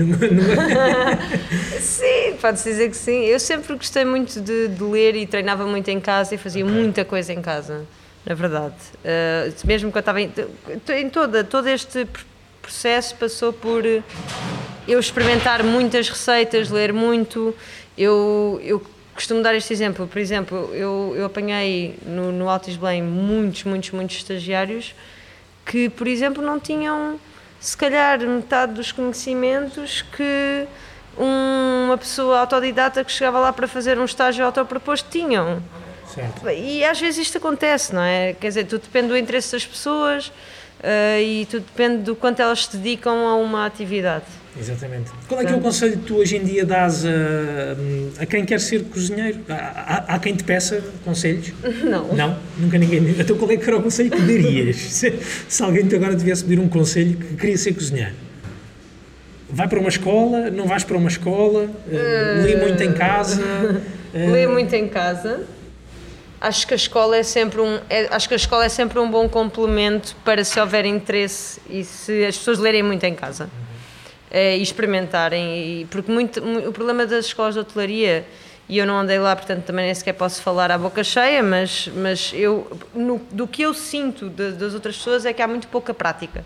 [1.81, 3.24] sim, pode-se dizer que sim.
[3.24, 6.77] Eu sempre gostei muito de, de ler e treinava muito em casa e fazia okay.
[6.77, 7.84] muita coisa em casa,
[8.24, 8.74] na verdade.
[9.04, 10.32] Uh, mesmo que eu estava em,
[10.96, 12.06] em toda, todo este
[12.60, 17.54] processo passou por eu experimentar muitas receitas, ler muito.
[17.96, 20.06] Eu, eu costumo dar este exemplo.
[20.06, 24.94] Por exemplo, eu, eu apanhei no, no Altis Belém muitos, muitos, muitos estagiários
[25.64, 27.18] que, por exemplo, não tinham,
[27.58, 30.66] se calhar, metade dos conhecimentos que
[31.16, 35.62] uma pessoa autodidata que chegava lá para fazer um estágio autoproposto tinham.
[36.14, 36.48] Certo.
[36.48, 38.35] E às vezes isto acontece, não é?
[38.35, 42.66] Quer dizer, tudo depende do interesse das pessoas uh, e tudo depende do quanto elas
[42.66, 44.24] se dedicam a uma atividade.
[44.59, 45.11] Exatamente.
[45.27, 48.44] Qual é que é o conselho que tu hoje em dia dás a, a quem
[48.44, 49.40] quer ser cozinheiro?
[49.48, 51.53] Há, quem te peça conselhos?
[51.83, 52.14] Não.
[52.14, 52.38] Não?
[52.57, 53.16] Nunca ninguém.
[53.18, 54.77] Então qual é que era o conselho que darias?
[54.94, 58.14] se, se alguém te agora devesse pedir um conselho que queria ser cozinheiro?
[59.50, 60.50] Vai para uma escola?
[60.50, 61.64] Não vais para uma escola?
[61.64, 63.42] Uh, lê muito em casa?
[63.42, 63.81] Uh,
[64.31, 65.44] lê muito em casa
[66.44, 69.11] acho que a escola é sempre um é, acho que a escola é sempre um
[69.11, 73.48] bom complemento para se houver interesse e se as pessoas lerem muito em casa
[74.30, 75.57] é, e experimentarem.
[75.59, 78.26] E, porque muito, o problema das escolas de hotelaria
[78.68, 81.88] e eu não andei lá portanto também nem sequer posso falar à boca cheia mas
[81.94, 85.68] mas eu no, do que eu sinto de, das outras pessoas é que há muito
[85.68, 86.44] pouca prática.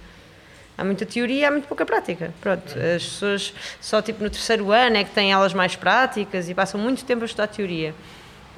[0.76, 2.32] Há muita teoria há muito pouca prática.
[2.40, 6.54] Pronto as pessoas só tipo no terceiro ano é que têm aulas mais práticas e
[6.54, 7.92] passam muito tempo a estudar teoria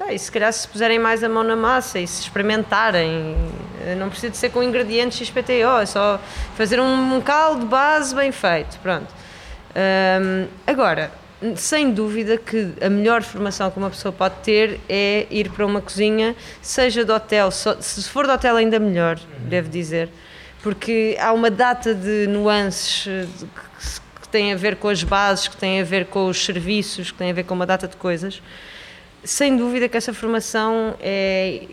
[0.03, 3.35] ah, e se calhar se puserem mais a mão na massa e se experimentarem,
[3.85, 6.19] eh, não precisa de ser com ingredientes XPTO, é só
[6.55, 9.13] fazer um, caldo base bem feito, pronto.
[9.75, 11.11] Um, agora,
[11.55, 15.81] sem dúvida que a melhor formação que uma pessoa pode ter é ir para uma
[15.81, 20.09] cozinha, seja de hotel, se for de hotel ainda melhor, devo dizer,
[20.63, 23.27] porque há uma data de nuances eh,
[24.19, 27.17] que têm a ver com as bases, que têm a ver com os serviços, que
[27.17, 28.41] têm a ver com uma data de coisas
[29.23, 31.67] sem dúvida que essa formação é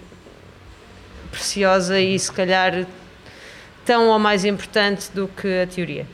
[1.30, 2.87] preciosa e se calhar
[3.84, 6.06] tão ou mais importante do que a teoria.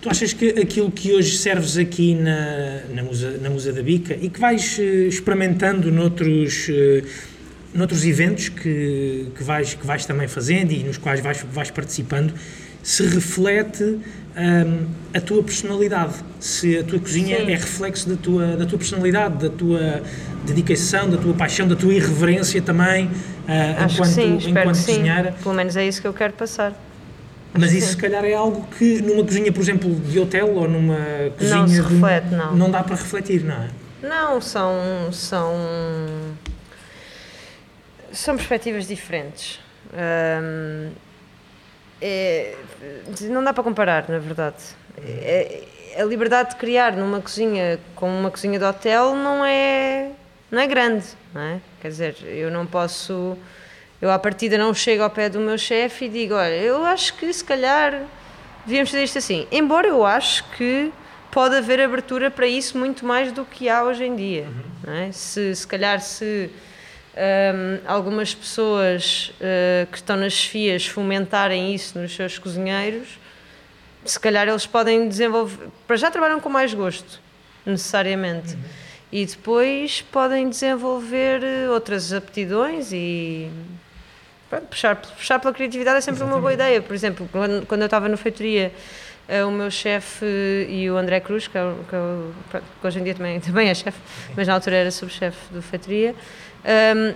[0.00, 4.16] Tu achas que aquilo que hoje serves aqui na, na, Musa, na Musa da Bica
[4.20, 7.02] e que vais eh, experimentando noutros, eh,
[7.74, 12.32] noutros eventos que, que, vais, que vais também fazendo e nos quais vais, vais participando,
[12.80, 13.98] se reflete
[14.36, 17.50] um, a tua personalidade, se a tua cozinha Sim.
[17.50, 20.02] é reflexo da tua, da tua personalidade, da tua
[20.44, 25.34] dedicação, da tua paixão, da tua irreverência também, uh, Acho enquanto, sim, enquanto cozinheira.
[25.42, 26.74] Pelo menos é isso que eu quero passar.
[27.58, 30.98] Mas isso se calhar é algo que numa cozinha, por exemplo, de hotel ou numa
[31.38, 32.54] cozinha não se reflete, não.
[32.54, 33.68] não dá para refletir, não é?
[34.02, 35.54] Não, são são
[38.12, 39.58] são perspectivas diferentes.
[42.00, 42.56] É,
[43.22, 44.56] não dá para comparar, na verdade.
[44.98, 45.64] É,
[45.98, 50.10] a liberdade de criar numa cozinha como uma cozinha de hotel não é,
[50.50, 51.60] não é grande, não é?
[51.80, 53.36] Quer dizer, eu não posso.
[54.00, 57.14] Eu, à partida, não chego ao pé do meu chefe e digo: olha, eu acho
[57.14, 58.02] que se calhar
[58.66, 59.46] devíamos fazer isto assim.
[59.50, 60.92] Embora eu acho que
[61.30, 64.46] pode haver abertura para isso muito mais do que há hoje em dia.
[64.84, 65.12] Não é?
[65.12, 66.50] se, se calhar, se
[67.16, 73.18] um, algumas pessoas uh, que estão nas chefias fomentarem isso nos seus cozinheiros,
[74.04, 75.68] se calhar eles podem desenvolver.
[75.86, 77.20] Para já trabalham com mais gosto,
[77.64, 78.54] necessariamente.
[78.54, 78.60] Uhum.
[79.10, 83.48] E depois podem desenvolver eh, outras aptidões e.
[84.50, 86.36] Pronto, puxar, puxar pela criatividade é sempre Exatamente.
[86.36, 86.82] uma boa ideia.
[86.82, 88.72] Por exemplo, quando, quando eu estava na feitoria,
[89.28, 90.24] uh, o meu chefe
[90.68, 91.96] e o André Cruz, que, é que,
[92.56, 93.98] é que hoje em dia também, também é chefe,
[94.36, 96.14] mas na altura era subchefe do feitoria,
[96.66, 97.14] um,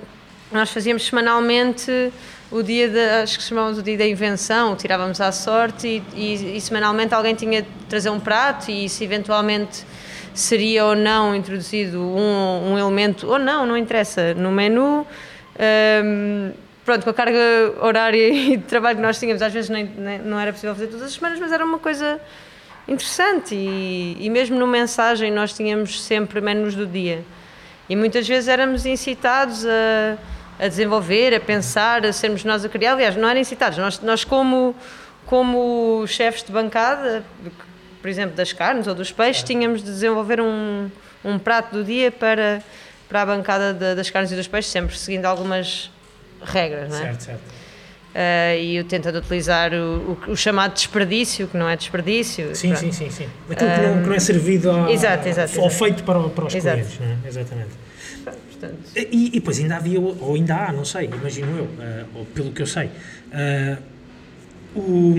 [0.53, 2.13] nós fazíamos semanalmente
[2.51, 6.57] o dia da, acho que chamávamos o dia da invenção, tirávamos à sorte e, e,
[6.57, 9.85] e, semanalmente alguém tinha de trazer um prato e se eventualmente
[10.35, 15.07] seria ou não introduzido um, um elemento, ou não, não interessa, no menu.
[16.05, 16.53] Um,
[16.85, 17.39] pronto, com a carga
[17.81, 20.89] horária e de trabalho que nós tínhamos, às vezes nem, nem, não era possível fazer
[20.89, 22.21] todas as semanas, mas era uma coisa
[22.89, 27.25] interessante e, e mesmo no mensagem nós tínhamos sempre menus do dia.
[27.91, 30.17] E muitas vezes éramos incitados a,
[30.65, 32.93] a desenvolver, a pensar, a sermos nós a criar.
[32.93, 34.77] Aliás, não eram incitados, nós, nós como,
[35.27, 37.25] como chefes de bancada,
[38.01, 40.89] por exemplo, das carnes ou dos peixes, tínhamos de desenvolver um,
[41.25, 42.63] um prato do dia para,
[43.09, 45.91] para a bancada de, das carnes e dos peixes, sempre seguindo algumas
[46.45, 47.01] regras, não é?
[47.01, 47.60] Certo, certo.
[48.11, 52.57] Uh, e eu tentando utilizar o, o, o, chamado desperdício, que não é desperdício.
[52.57, 53.29] Sim, sim, sim, sim.
[53.49, 56.55] Aquilo que, não, que não é servido ao, exato, exato, ao feito para, para os
[56.55, 56.77] exato.
[56.77, 57.29] clientes, não é?
[57.29, 57.71] Exatamente.
[58.25, 58.79] Portanto.
[58.97, 62.51] E, e depois ainda havia, ou ainda há, não sei, imagino eu, uh, ou pelo
[62.51, 63.79] que eu sei, uh,
[64.75, 65.15] o,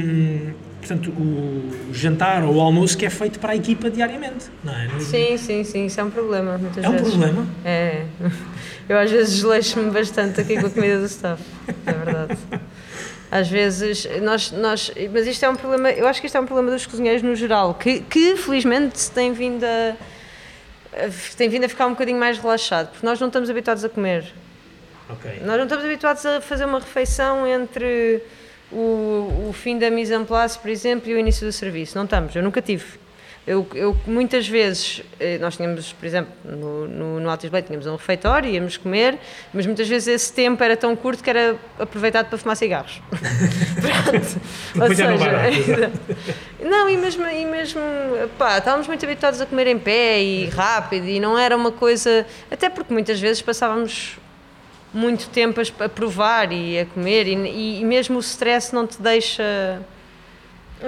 [0.80, 4.90] portanto, o jantar ou o almoço que é feito para a equipa diariamente, não é?
[5.00, 7.06] Sim, sim, sim, isso é um problema, muitas é vezes.
[7.06, 7.48] É um problema?
[7.64, 8.06] É.
[8.90, 11.42] Eu às vezes desleixo-me bastante aqui com a comida do staff,
[11.86, 12.38] é verdade.
[13.32, 14.92] Às vezes, nós, nós.
[15.14, 17.34] Mas isto é um problema, eu acho que isto é um problema dos cozinheiros no
[17.34, 19.96] geral, que, que felizmente se tem vindo a.
[21.38, 24.34] tem vindo a ficar um bocadinho mais relaxado, porque nós não estamos habituados a comer.
[25.10, 25.40] Okay.
[25.46, 28.22] Nós não estamos habituados a fazer uma refeição entre
[28.70, 31.98] o, o fim da mise en place, por exemplo, e o início do serviço.
[31.98, 33.00] Não estamos, eu nunca tive.
[33.46, 37.88] Eu, eu, muitas vezes, eh, nós tínhamos, por exemplo, no, no, no Altis Blade tínhamos
[37.88, 39.18] um refeitório, íamos comer,
[39.52, 43.02] mas muitas vezes esse tempo era tão curto que era aproveitado para fumar cigarros.
[43.82, 44.42] Pronto.
[44.80, 45.90] Ou seja,
[46.60, 47.82] não, não, e mesmo, e mesmo
[48.38, 52.28] pá, estávamos muito habituados a comer em pé e rápido, e não era uma coisa.
[52.52, 54.20] Até porque muitas vezes passávamos
[54.94, 59.82] muito tempo a, provar e a comer, e, e mesmo o stress não te deixa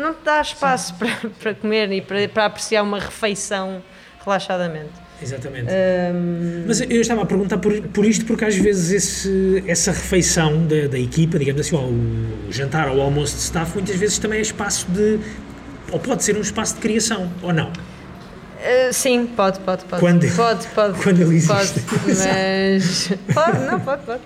[0.01, 1.10] não te dá espaço para,
[1.41, 3.84] para comer e para, para apreciar uma refeição
[4.23, 5.03] relaxadamente.
[5.21, 5.67] Exatamente.
[5.71, 6.65] Um...
[6.67, 10.88] Mas eu estava a perguntar por, por isto porque às vezes esse, essa refeição da,
[10.88, 14.39] da equipa, digamos assim, ou o jantar ou o almoço de staff, muitas vezes também
[14.39, 15.19] é espaço de.
[15.91, 17.67] ou pode ser um espaço de criação, ou não?
[17.69, 19.99] Uh, sim, pode, pode, pode.
[19.99, 20.99] Quando, pode, pode.
[21.03, 21.79] Quando ele existe.
[21.82, 23.12] Pode, mas.
[23.34, 24.21] pode, não, pode, pode.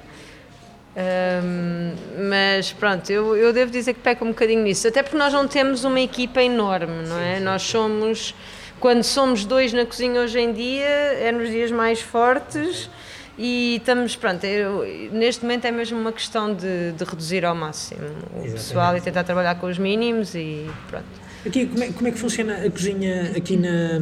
[0.98, 1.94] Um,
[2.28, 5.48] mas pronto, eu, eu devo dizer que peco um bocadinho nisso, até porque nós não
[5.48, 7.34] temos uma equipa enorme, não é?
[7.34, 7.44] Sim, sim.
[7.44, 8.36] Nós somos,
[8.80, 12.90] quando somos dois na cozinha hoje em dia, é nos dias mais fortes
[13.38, 18.02] e estamos, pronto, eu, neste momento é mesmo uma questão de, de reduzir ao máximo
[18.02, 18.52] o Exatamente.
[18.54, 21.27] pessoal e tentar trabalhar com os mínimos e pronto.
[21.46, 24.00] Aqui, como é, como é que funciona a cozinha aqui na,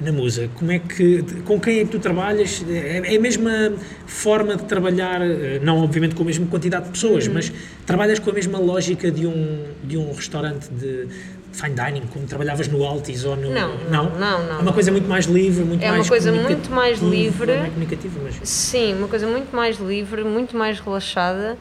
[0.00, 0.50] na Musa?
[0.54, 2.64] Como é que, com quem é que tu trabalhas?
[2.68, 3.72] É, é a mesma
[4.06, 7.34] forma de trabalhar, eh, não obviamente com a mesma quantidade de pessoas, uhum.
[7.34, 7.52] mas
[7.86, 11.08] trabalhas com a mesma lógica de um, de um restaurante de
[11.52, 13.50] fine dining, como trabalhas no Altis ou no...
[13.50, 14.46] Não, não, não.
[14.46, 16.98] não é uma coisa muito mais livre, muito é mais É uma coisa muito mais
[17.00, 17.46] livre.
[17.46, 18.48] Não é comunicativa, mas...
[18.48, 21.56] Sim, uma coisa muito mais livre, muito mais relaxada.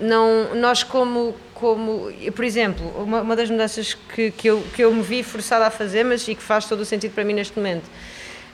[0.00, 4.92] não, nós como como, por exemplo, uma, uma das mudanças que, que, eu, que eu
[4.92, 7.56] me vi forçada a fazer, mas e que faz todo o sentido para mim neste
[7.56, 7.84] momento.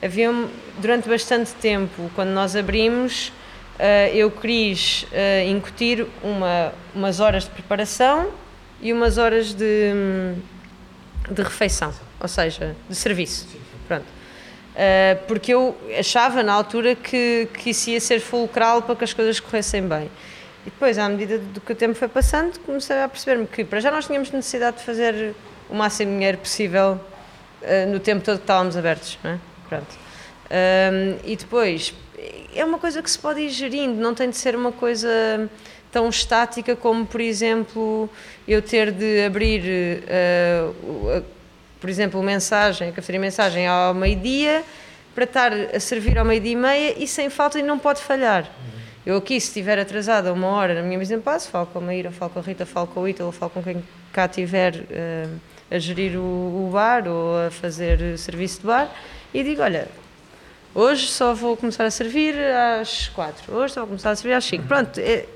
[0.00, 0.32] Havia,
[0.78, 3.32] durante bastante tempo, quando nós abrimos,
[3.80, 8.30] uh, eu quis uh, incutir uma, umas horas de preparação
[8.80, 9.92] e umas horas de,
[11.28, 13.48] de refeição, ou seja, de serviço.
[13.88, 14.04] Pronto.
[14.04, 19.12] Uh, porque eu achava na altura que, que isso ia ser fulcral para que as
[19.12, 20.08] coisas corressem bem.
[20.66, 23.80] E depois, à medida do que o tempo foi passando, comecei a perceber-me que para
[23.80, 25.34] já nós tínhamos necessidade de fazer
[25.68, 27.00] o máximo de dinheiro possível
[27.62, 29.38] uh, no tempo todo que estávamos abertos, não é?
[29.68, 29.98] Pronto.
[30.50, 31.94] Um, e depois,
[32.54, 35.48] é uma coisa que se pode ir gerindo, não tem de ser uma coisa
[35.90, 38.10] tão estática como, por exemplo,
[38.46, 39.62] eu ter de abrir,
[40.02, 41.24] uh, uh,
[41.80, 44.64] por exemplo, mensagem, a cafeteria mensagem ao meio-dia
[45.14, 48.50] para estar a servir ao meio-dia e meia e sem falta e não pode falhar.
[49.10, 51.82] Eu aqui, se estiver atrasada uma hora na minha mesa de passo, falo com a
[51.82, 55.40] Maíra, falo com a Rita, falo com o Ítalo, falo com quem cá estiver uh,
[55.68, 58.88] a gerir o, o, bar ou a fazer serviço de bar
[59.34, 59.88] e digo, olha,
[60.72, 62.36] hoje só vou começar a servir
[62.80, 64.68] às quatro, hoje só vou começar a servir às cinco.
[64.68, 65.26] Pronto, é,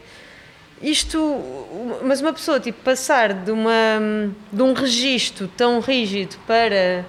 [0.80, 3.72] isto, mas uma pessoa tipo passar de, uma,
[4.52, 7.04] de um registro tão rígido para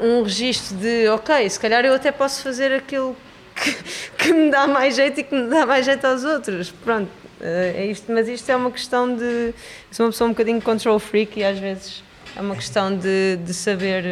[0.00, 3.14] um registro de ok, se calhar eu até posso fazer aquilo
[3.54, 3.76] que,
[4.18, 6.72] que me dá mais jeito e que me dá mais jeito aos outros.
[6.84, 7.08] Pronto,
[7.40, 9.54] eh, é isto, mas isto é uma questão de.
[9.90, 12.02] Sou uma pessoa um bocadinho control freak e às vezes
[12.36, 14.04] é uma questão de, de saber.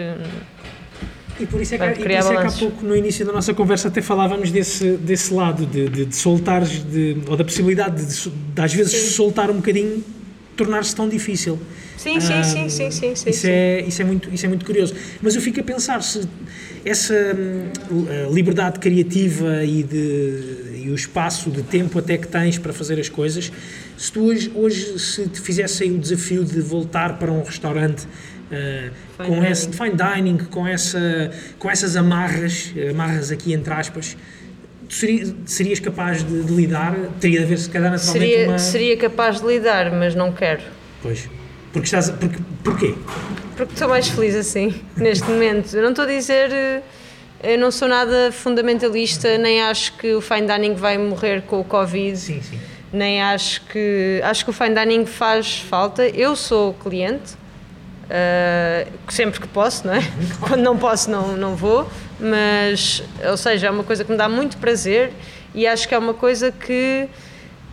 [1.41, 3.33] E por isso é que, Bem, por isso é que há pouco no início da
[3.33, 8.05] nossa conversa até falávamos desse, desse lado, de, de, de soltares, de, ou da possibilidade
[8.05, 9.11] de, de às vezes Sim.
[9.11, 10.05] soltar um bocadinho
[10.57, 11.59] tornar-se tão difícil.
[12.03, 13.49] Sim, sim, ah, sim, sim, sim, sim, isso, sim.
[13.49, 14.93] É, isso, é muito, isso é muito curioso.
[15.23, 16.29] Mas eu fico a pensar se
[16.85, 22.73] essa hum, liberdade criativa e, de, e o espaço de tempo até que tens para
[22.73, 23.53] fazer as coisas,
[23.97, 28.91] se tu hoje, hoje se te fizessem o desafio de voltar para um restaurante uh,
[29.17, 29.47] com dining.
[29.47, 34.17] esse fine dining, com, essa, com essas amarras, amarras aqui entre aspas,
[34.89, 36.97] serias, serias capaz de, de, lidar?
[37.21, 38.59] Teria de haver, se calhar, naturalmente seria, uma...
[38.59, 40.63] Seria capaz de lidar, mas não quero.
[41.01, 41.29] Pois.
[41.73, 42.11] Porque estás...
[42.11, 42.95] Porque, porquê?
[43.57, 45.75] Porque estou mais feliz assim, neste momento.
[45.75, 46.53] Eu não estou a dizer...
[46.53, 46.83] Eh,
[47.43, 51.65] eu não sou nada fundamentalista, nem acho que o fine dining vai morrer com o
[51.65, 52.17] Covid.
[52.17, 52.61] Sim, sim.
[52.93, 54.21] Nem acho que...
[54.23, 56.07] Acho que o fine dining faz falta.
[56.07, 57.35] Eu sou cliente,
[58.13, 60.01] Uh, sempre que posso, não é?
[60.39, 61.89] Quando não posso, não, não vou,
[62.21, 65.13] mas, ou seja, é uma coisa que me dá muito prazer
[65.55, 67.09] e acho que é uma coisa que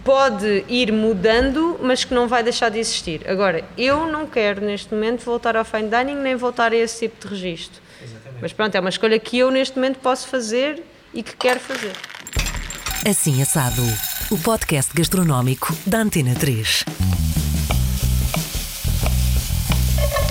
[0.03, 3.21] pode ir mudando, mas que não vai deixar de existir.
[3.29, 7.27] Agora, eu não quero neste momento voltar ao fine dining nem voltar a esse tipo
[7.27, 7.81] de registro.
[8.01, 8.41] Exatamente.
[8.41, 10.83] Mas pronto, é uma escolha que eu neste momento posso fazer
[11.13, 11.93] e que quero fazer.
[13.07, 13.83] Assim Assado,
[14.29, 16.85] o podcast gastronómico da Antena 3.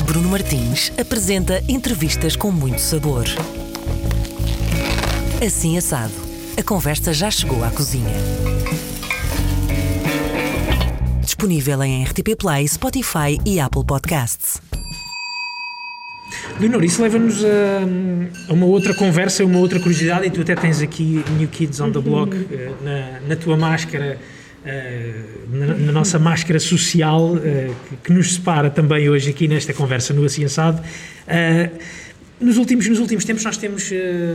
[0.04, 3.24] Bruno Martins apresenta entrevistas com muito sabor.
[5.44, 6.14] Assim assado,
[6.58, 8.16] a conversa já chegou à cozinha.
[11.38, 14.60] Disponível em RTP Play, Spotify e Apple Podcasts.
[16.58, 20.82] Leonor, isso leva-nos a, a, uma outra conversa, uma outra curiosidade, e tu até tens
[20.82, 24.18] aqui New Kids on the Block eh, na, na tua máscara
[24.66, 25.14] eh,
[25.48, 30.24] na, na, nossa máscara social uh, que, nos separa também hoje aqui nesta conversa no
[30.24, 30.82] Assado.
[30.82, 31.78] Uh,
[32.40, 33.92] nos últimos, nos últimos tempos nós temos,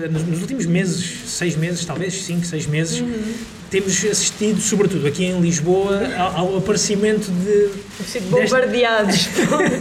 [0.09, 3.33] nos, nos, últimos meses, seis meses, talvez cinco, seis meses, uhum.
[3.73, 7.71] Temos assistido, sobretudo aqui em Lisboa, ao, ao aparecimento de...
[8.05, 9.29] Sido bombardeados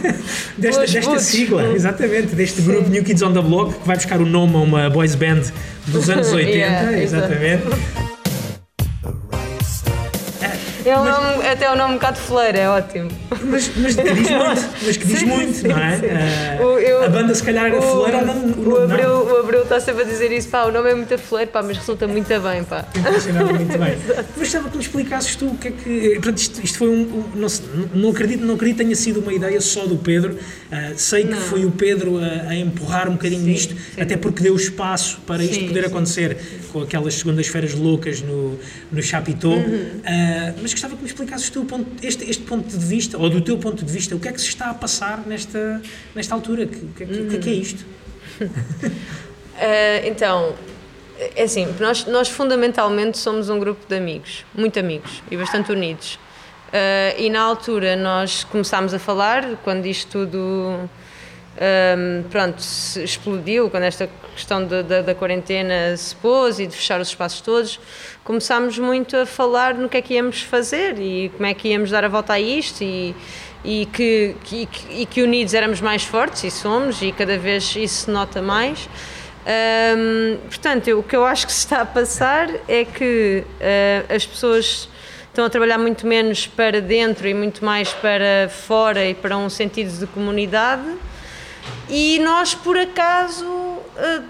[0.57, 4.19] desta, desta, desta sigla, exatamente, deste grupo New Kids on the Block, que vai buscar
[4.19, 5.43] o nome a uma boys band
[5.85, 8.12] dos anos 80, yeah, exatamente.
[10.85, 13.09] É um mas, nome, até um nome um bocado fleiro, é ótimo.
[13.43, 16.59] Mas, mas que diz muito, mas que diz sim, muito, sim, não é?
[16.59, 19.33] Uh, eu, a banda se calhar era fleira, não, o, Abreu, não.
[19.33, 21.77] o Abreu está sempre a dizer isso, pá, o nome é muito fleiro, pá, mas
[21.77, 22.85] resulta muito bem, pá.
[23.13, 23.97] Funcionava muito bem.
[24.35, 26.09] mas estava que me explicasses tu o que é que.
[26.15, 27.23] Portanto, isto, isto foi um.
[27.35, 27.47] não,
[27.93, 30.33] não, acredito, não acredito que tenha sido uma ideia só do Pedro.
[30.33, 31.37] Uh, sei que não.
[31.37, 35.65] foi o Pedro a, a empurrar um bocadinho isto, até porque deu espaço para isto
[35.65, 36.37] poder acontecer
[36.71, 38.59] com aquelas segundas-feiras loucas no,
[38.91, 39.53] no Chapitão.
[39.53, 39.99] Uhum.
[39.99, 43.41] Uh, mas gostava que me explicasses tu ponto, este, este ponto de vista, ou do
[43.41, 45.81] teu ponto de vista, o que é que se está a passar nesta,
[46.13, 46.63] nesta altura?
[46.63, 47.29] O que, que, uhum.
[47.29, 47.85] que, que é isto?
[48.41, 48.47] uh,
[50.05, 50.55] então,
[51.35, 56.15] é assim, nós, nós fundamentalmente somos um grupo de amigos, muito amigos e bastante unidos.
[56.69, 60.89] Uh, e na altura nós começámos a falar, quando isto tudo
[61.63, 62.61] um, pronto,
[62.97, 67.39] explodiu, quando esta questão da, da, da, quarentena se pôs e de fechar os espaços
[67.39, 67.79] todos,
[68.23, 71.89] começámos muito a falar no que é que íamos fazer e como é que íamos
[71.89, 73.15] dar a volta a isto e,
[73.63, 78.05] e, que, que, e que unidos éramos mais fortes e somos e cada vez isso
[78.05, 78.89] se nota mais.
[79.45, 84.13] Um, portanto, eu, o que eu acho que se está a passar é que uh,
[84.13, 84.89] as pessoas
[85.27, 89.49] estão a trabalhar muito menos para dentro e muito mais para fora e para um
[89.49, 90.83] sentido de comunidade
[91.89, 93.45] e nós, por acaso,
[93.97, 94.21] eh,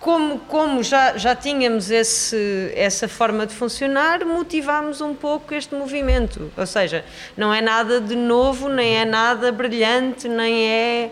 [0.00, 6.50] como, como já, já tínhamos esse, essa forma de funcionar, motivámos um pouco este movimento.
[6.56, 7.04] Ou seja,
[7.36, 11.10] não é nada de novo, nem é nada brilhante, nem é.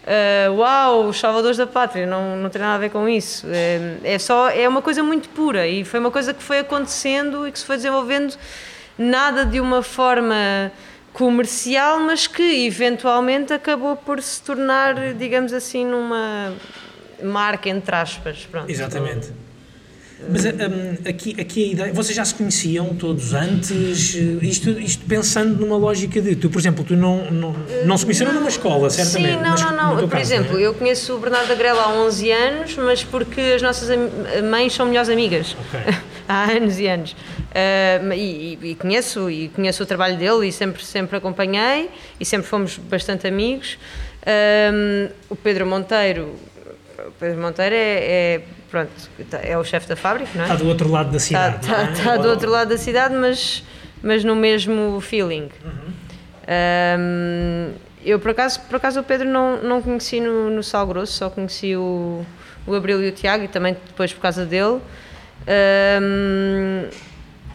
[0.00, 3.46] Uh, uau, os salvadores da pátria, não, não tem nada a ver com isso.
[3.50, 7.46] É, é, só, é uma coisa muito pura e foi uma coisa que foi acontecendo
[7.46, 8.34] e que se foi desenvolvendo
[8.96, 10.72] nada de uma forma
[11.12, 16.54] comercial, mas que eventualmente acabou por se tornar, digamos assim, numa
[17.22, 18.46] marca entre aspas.
[18.50, 18.70] Pronto.
[18.70, 19.32] Exatamente.
[20.28, 21.92] Mas um, aqui, aqui a ideia.
[21.94, 24.14] Vocês já se conheciam todos antes?
[24.42, 26.36] Isto, isto pensando numa lógica de.
[26.36, 27.56] Tu, por exemplo, tu não, não,
[27.86, 29.38] não se conheceram numa escola, certamente.
[29.38, 29.96] Sim, não, mas não, não.
[29.96, 30.66] Por caso, exemplo, não é?
[30.66, 33.88] eu conheço o Bernardo Agrela há 11 anos, mas porque as nossas
[34.50, 35.56] mães são melhores amigas.
[35.68, 35.94] Ok.
[36.30, 37.16] Há anos e anos.
[37.54, 42.46] Ah, e, e- conheço, e conheço o trabalho dele e sempre, sempre acompanhei e sempre
[42.46, 43.78] fomos bastante amigos.
[45.28, 46.34] O Pedro Monteiro.
[47.06, 47.78] O Pedro Monteiro é,
[48.36, 48.90] é, pronto,
[49.42, 50.44] é o chefe da fábrica, não é?
[50.44, 51.68] Está do outro lado da Está cidade.
[51.68, 51.86] não é?
[52.04, 53.64] tá, do outro lado da cidade, mas,
[54.02, 55.48] mas no mesmo feeling.
[56.98, 57.72] Um,
[58.04, 61.30] eu, por acaso, por acaso, o Pedro não, não conheci no, no Sal Grosso, só
[61.30, 62.24] conheci o,
[62.66, 64.80] o Abril e o Tiago, e também depois por causa dele.
[65.48, 66.88] Um,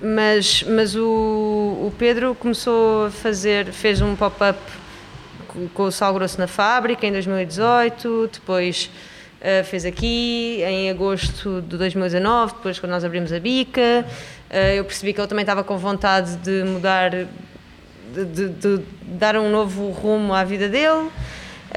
[0.01, 4.59] mas mas o, o Pedro começou a fazer, fez um pop-up
[5.73, 8.89] com- o Sal Grosso na fábrica em 2018, depois
[9.41, 14.05] uh, fez aqui em agosto de 2019, depois quando nós abrimos a bica.
[14.51, 19.36] Uh, eu percebi que ele também estava com vontade de mudar, de, de- de dar
[19.38, 21.09] um novo rumo à vida dele.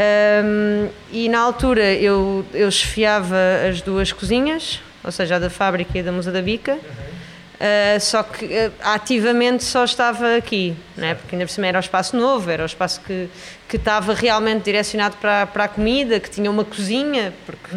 [0.00, 3.36] Um, e na altura eu, eu esfiava
[3.68, 6.74] as duas cozinhas, ou seja, a da fábrica e a da Musa da Bica.
[6.74, 11.16] Uh, só que uh, ativamente só estava aqui, né?
[11.16, 13.28] porque ainda por cima era o espaço novo, era o espaço que,
[13.68, 17.76] que estava realmente direcionado para, para a comida, que tinha uma cozinha, porque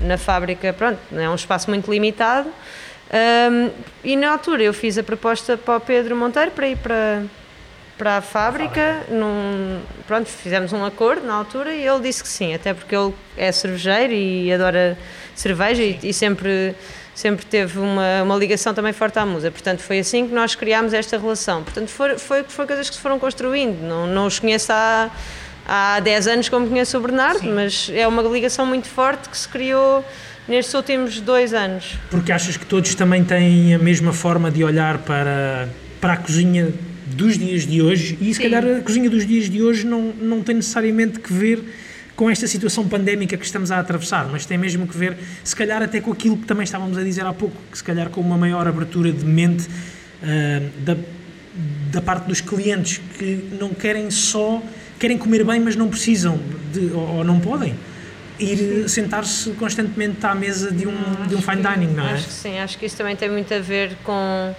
[0.00, 2.48] na fábrica, pronto, é um espaço muito limitado.
[3.12, 3.70] Um,
[4.02, 7.22] e na altura eu fiz a proposta para o Pedro Monteiro para ir para,
[7.96, 12.52] para a fábrica, num, pronto, fizemos um acordo na altura e ele disse que sim,
[12.52, 14.98] até porque ele é cervejeiro e adora
[15.34, 16.74] cerveja e, e sempre,
[17.14, 20.92] sempre teve uma, uma ligação também forte à musa, portanto foi assim que nós criámos
[20.92, 24.72] esta relação, portanto foi, foi, foi coisas que se foram construindo, não, não os conheço
[24.72, 25.10] há,
[25.66, 29.48] há 10 anos como conheço o Bernardo, mas é uma ligação muito forte que se
[29.48, 30.04] criou
[30.46, 31.96] nestes últimos dois anos.
[32.10, 35.68] Porque achas que todos também têm a mesma forma de olhar para,
[36.00, 36.72] para a cozinha
[37.06, 38.18] dos dias de hoje?
[38.20, 38.42] E se Sim.
[38.42, 41.62] calhar a cozinha dos dias de hoje não, não tem necessariamente que ver
[42.16, 45.82] com esta situação pandémica que estamos a atravessar, mas tem mesmo que ver, se calhar
[45.82, 48.36] até com aquilo que também estávamos a dizer há pouco, que se calhar com uma
[48.38, 49.66] maior abertura de mente
[50.22, 50.96] ah, da,
[51.90, 54.62] da parte dos clientes que não querem só,
[54.98, 56.38] querem comer bem, mas não precisam
[56.72, 57.74] de, ou, ou não podem
[58.38, 62.12] ir sentar-se constantemente à mesa de um, de um fine dining, não é?
[62.14, 64.54] Acho que sim, acho que isso também tem muito a ver com.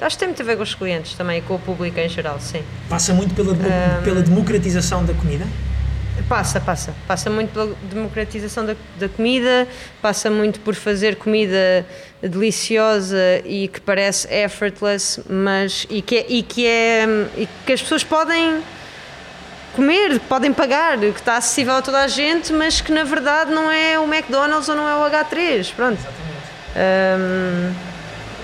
[0.00, 2.08] Acho que tem muito a ver com os clientes também e com o público em
[2.08, 2.62] geral, sim.
[2.88, 4.00] Passa muito pela, demo- Ah.
[4.02, 5.46] pela democratização da comida?
[6.28, 6.94] Passa, passa.
[7.08, 9.66] Passa muito pela democratização da, da comida,
[10.00, 11.84] passa muito por fazer comida
[12.22, 17.04] deliciosa e que parece effortless, mas e que é, e que, é,
[17.36, 18.60] e que as pessoas podem
[19.74, 23.70] comer, podem pagar, que está acessível a toda a gente, mas que na verdade não
[23.70, 25.72] é o McDonald's ou não é o H3.
[25.74, 25.98] Pronto.
[26.76, 27.72] Hum,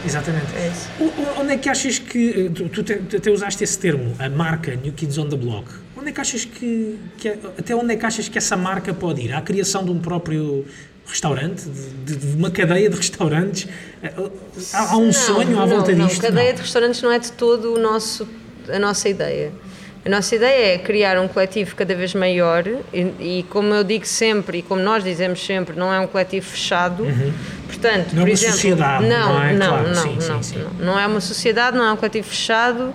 [0.04, 0.46] Exatamente.
[0.56, 0.70] É.
[1.00, 2.50] O- Onde é que achas que.
[2.54, 5.68] Tu, tu até usaste esse termo, a marca New Kids on the Block.
[6.07, 6.98] Onde é que achas que.
[7.18, 9.32] que é- até onde é que achas que essa marca pode ir?
[9.32, 10.64] À criação de um próprio
[11.04, 11.64] restaurante?
[11.68, 13.66] De, de uma cadeia de restaurantes?
[14.72, 16.07] Há, há um Não, sonho à não, volta não.
[16.07, 16.20] disto?
[16.22, 16.54] Cadeia Não.
[16.54, 18.28] de restaurantes não é de todo o nosso,
[18.68, 19.50] a nossa ideia.
[20.04, 23.00] A nossa ideia é criar um coletivo cada vez maior e,
[23.40, 27.04] e como eu digo sempre e como nós dizemos sempre, não é um coletivo fechado.
[27.66, 29.52] Portanto, Não é por uma exemplo, sociedade, não, não é?
[29.54, 30.64] não, Claro, não, sim, não, sim, sim.
[30.78, 30.86] não.
[30.86, 32.94] Não é uma sociedade, não é um coletivo fechado.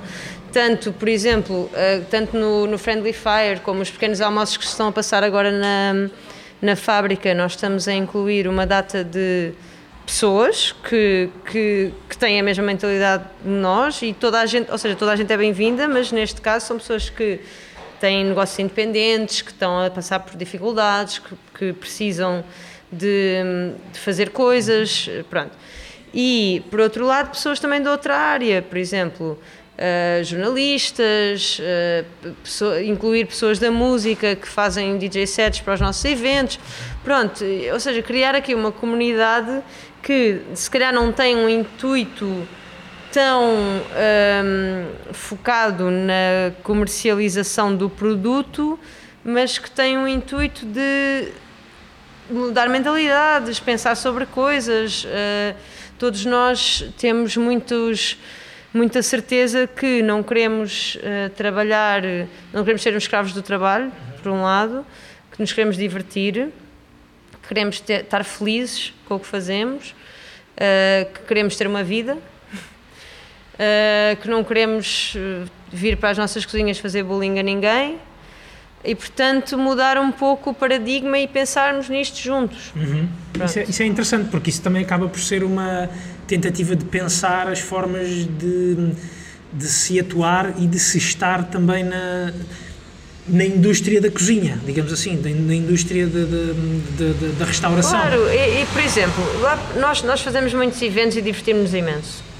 [0.51, 4.71] Tanto, por exemplo, eh, tanto no, no Friendly Fire como os pequenos almoços que se
[4.71, 6.09] estão a passar agora na,
[6.61, 9.53] na fábrica, nós estamos a incluir uma data de
[10.05, 14.77] pessoas que, que, que têm a mesma mentalidade de nós e toda a gente, ou
[14.77, 17.39] seja, toda a gente é bem-vinda, mas neste caso são pessoas que
[18.01, 22.43] têm negócios independentes, que estão a passar por dificuldades, que, que precisam
[22.91, 25.51] de, de fazer coisas, pronto.
[26.13, 29.39] E, por outro lado, pessoas também de outra área, por exemplo,
[29.83, 32.05] eh, jornalistas, eh,
[32.43, 36.59] pessoa- incluir pessoas da música que fazem DJ sets para os nossos eventos,
[37.03, 39.63] pronto, ou seja, criar aqui uma comunidade
[40.03, 42.47] que se calhar não tem um intuito
[43.11, 48.79] tão hum, focado na comercialização do produto,
[49.23, 51.31] mas que tem um intuito de
[52.29, 55.03] mudar mentalidades, pensar sobre coisas.
[55.03, 55.55] Uh,
[55.99, 58.17] todos nós temos muitos,
[58.73, 62.01] muita certeza que não queremos uh, trabalhar,
[62.53, 63.91] não queremos ser uns escravos do trabalho,
[64.23, 64.85] por um lado,
[65.31, 66.49] que nos queremos divertir,
[67.41, 72.15] que queremos ter- estar felizes com o que fazemos, uh, que queremos ter uma vida.
[72.15, 75.15] uh, que não queremos
[75.71, 77.97] vir para as nossas cozinhas fazer bullying a ninguém
[78.83, 82.71] e, portanto, mudar um pouco o paradigma e pensarmos nisto juntos.
[82.75, 83.07] Uhum.
[83.45, 85.89] Isso, é, isso, é, interessante, porque isso também acaba por ser uma
[86.27, 88.93] tentativa de pensar as formas de,
[89.53, 92.31] de se atuar e de se estar também na,
[93.27, 97.99] na indústria da cozinha, digamos assim, na indústria da restauração.
[97.99, 102.31] Claro, e, e, por exemplo, lá nós, nós fazemos muitos eventos e divertimos-nos imenso.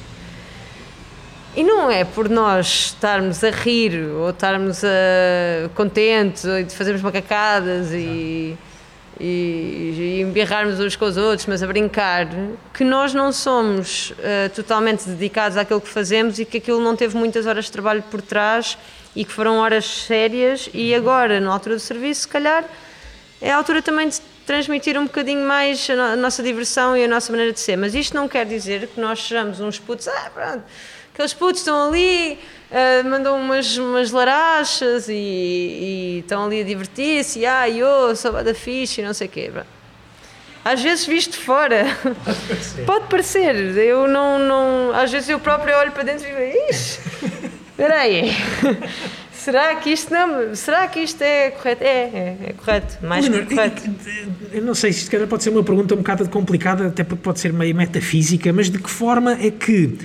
[1.56, 7.92] E não é por nós estarmos a rir ou estarmos a, contentes ou fazermos macacadas
[7.92, 8.58] e,
[9.22, 12.28] e, e embirrarmos uns com os outros, mas a brincar,
[12.74, 17.16] que nós não somos uh, totalmente dedicados àquilo que fazemos e que aquilo não teve
[17.16, 18.78] muitas horas de trabalho por trás
[19.16, 22.66] e que foram horas sérias e agora, na altura do serviço, se calhar
[23.40, 27.32] é a altura também de transmitir um bocadinho mais a, nossa diversão e a nossa
[27.32, 27.78] maneira de ser.
[27.78, 30.64] Mas isto não quer dizer que nós sejamos uns putos, ah, pronto
[31.14, 32.40] aqueles putos estão ali,
[32.72, 38.32] uh, mandam umas, umas larachas e, e estão ali a divertir-se, e ah, eu sou
[38.44, 39.52] da ficha e não sei o quê.
[40.64, 41.86] Às vezes visto fora,
[42.86, 47.00] pode parecer, eu não, não, às vezes eu próprio olho para dentro e digo, ixi,
[47.72, 48.32] espera aí,
[49.44, 51.84] Será que isto não, será que isto é correto?
[51.84, 53.90] É, é, é correto, mais Leonor, correto.
[54.54, 57.52] Eu não sei, isto pode ser uma pergunta um bocado complicada, até porque pode ser
[57.52, 59.98] meio metafísica, mas de que forma é que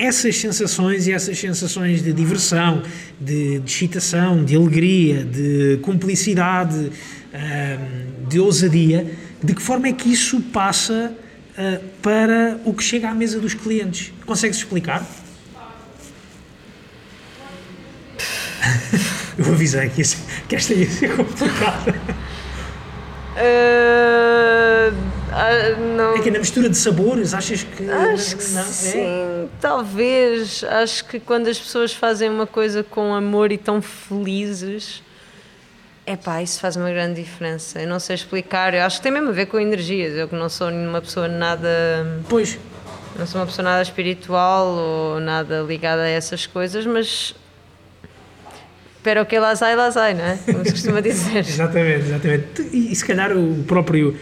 [0.00, 2.82] essas sensações e essas sensações de diversão,
[3.20, 6.90] de, de excitação, de alegria, de cumplicidade,
[8.28, 9.06] de ousadia,
[9.40, 11.14] de que forma é que isso passa
[11.56, 14.12] ah, para o que chega à mesa dos clientes?
[14.26, 15.06] Consegues explicar?
[19.38, 21.94] Eu avisei que, isso, que esta ia ser complicada.
[23.32, 26.16] Uh, uh, não.
[26.16, 27.88] É que na mistura de sabores, achas que.
[27.90, 28.64] Acho que não, é?
[28.64, 29.46] sim, é?
[29.60, 30.64] talvez.
[30.64, 35.02] Acho que quando as pessoas fazem uma coisa com amor e tão felizes,
[36.04, 37.80] é pá, isso faz uma grande diferença.
[37.80, 40.14] Eu não sei explicar, eu acho que tem mesmo a ver com energias.
[40.14, 41.68] Eu que não sou nenhuma pessoa nada.
[42.28, 42.58] Pois.
[43.18, 47.34] Não sou uma pessoa nada espiritual ou nada ligada a essas coisas, mas
[49.02, 50.38] pero que lá sai, lá sai, não é?
[50.44, 51.38] Como se costuma dizer.
[51.46, 52.62] exatamente, exatamente.
[52.72, 54.16] E, e, se calhar o próprio.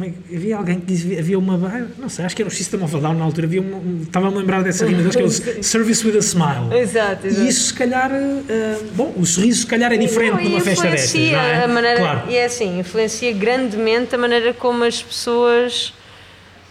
[0.00, 1.58] É, havia alguém que dizia, havia uma.
[1.98, 3.46] Não sei, acho que era o System of a Down na altura.
[3.46, 5.30] Havia uma, estava a me lembrar dessa rima, acho que é o
[5.62, 6.74] Service with a Smile.
[6.74, 7.42] Exato, exato.
[7.42, 8.10] E isso se calhar.
[8.10, 11.12] Uh, bom, o sorriso se calhar é diferente não, numa festa dessas.
[11.12, 11.64] Não é?
[11.64, 12.30] a maneira, claro.
[12.30, 15.92] E é assim, influencia grandemente a maneira como as pessoas.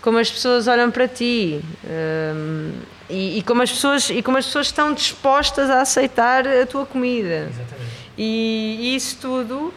[0.01, 1.59] Como as pessoas olham para ti.
[1.85, 2.71] Um,
[3.09, 6.85] e, e, como as pessoas, e como as pessoas estão dispostas a aceitar a tua
[6.85, 7.49] comida.
[7.49, 7.97] Exatamente.
[8.17, 9.73] E, e isso tudo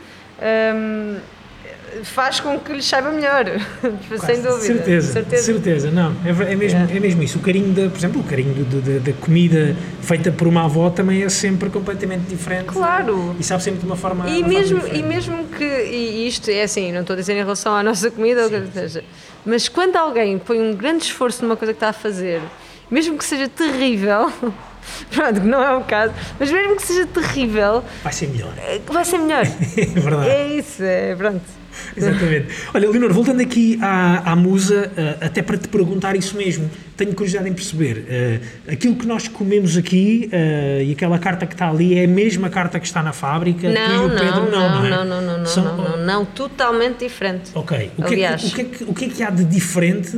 [0.74, 1.16] um,
[2.04, 3.44] faz com que lhes saiba melhor,
[4.24, 4.60] sem dúvida.
[4.60, 5.90] Certeza, certeza, certeza.
[5.90, 6.96] Não, é, é, mesmo, é.
[6.96, 7.38] é mesmo isso.
[7.38, 11.28] O carinho, da, por exemplo, o carinho da comida feita por uma avó também é
[11.28, 12.66] sempre completamente diferente.
[12.66, 13.36] Claro.
[13.38, 14.28] E sabe sempre de uma forma.
[14.28, 17.34] E, uma mesmo, forma e mesmo que, e isto é assim, não estou a dizer
[17.34, 19.04] em relação à nossa comida, sim, ou que seja,
[19.44, 22.40] mas quando alguém põe um grande esforço numa coisa que está a fazer
[22.90, 24.32] mesmo que seja terrível,
[25.10, 28.52] pronto, que não é o caso, mas mesmo que seja terrível, vai ser melhor.
[28.58, 29.46] Eh, vai ser melhor.
[29.76, 30.28] é verdade.
[30.28, 31.60] É isso, é pronto.
[31.96, 32.48] Exatamente.
[32.74, 37.12] Olha, Leonor, voltando aqui à, à musa, uh, até para te perguntar isso mesmo, tenho
[37.14, 41.68] curiosidade em perceber, uh, aquilo que nós comemos aqui uh, e aquela carta que está
[41.68, 43.68] ali é a mesma carta que está na fábrica?
[43.68, 44.90] Não, não, Pedro, não, não, não, é?
[44.90, 45.64] não, não, não, São...
[45.64, 47.50] não, não, não, totalmente diferente.
[47.54, 47.90] Ok.
[47.96, 48.44] O que, Aliás.
[48.44, 50.16] É que, o, que é que, o que é que há de diferente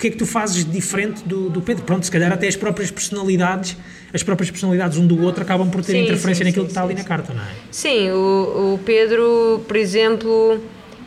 [0.00, 1.84] que é que tu fazes diferente do, do Pedro?
[1.84, 3.76] Pronto, se calhar até as próprias personalidades,
[4.12, 6.72] as próprias personalidades um do outro acabam por ter sim, interferência sim, naquilo sim, que
[6.72, 7.48] está ali na carta, não é?
[7.70, 10.60] Sim, o, o Pedro, por exemplo,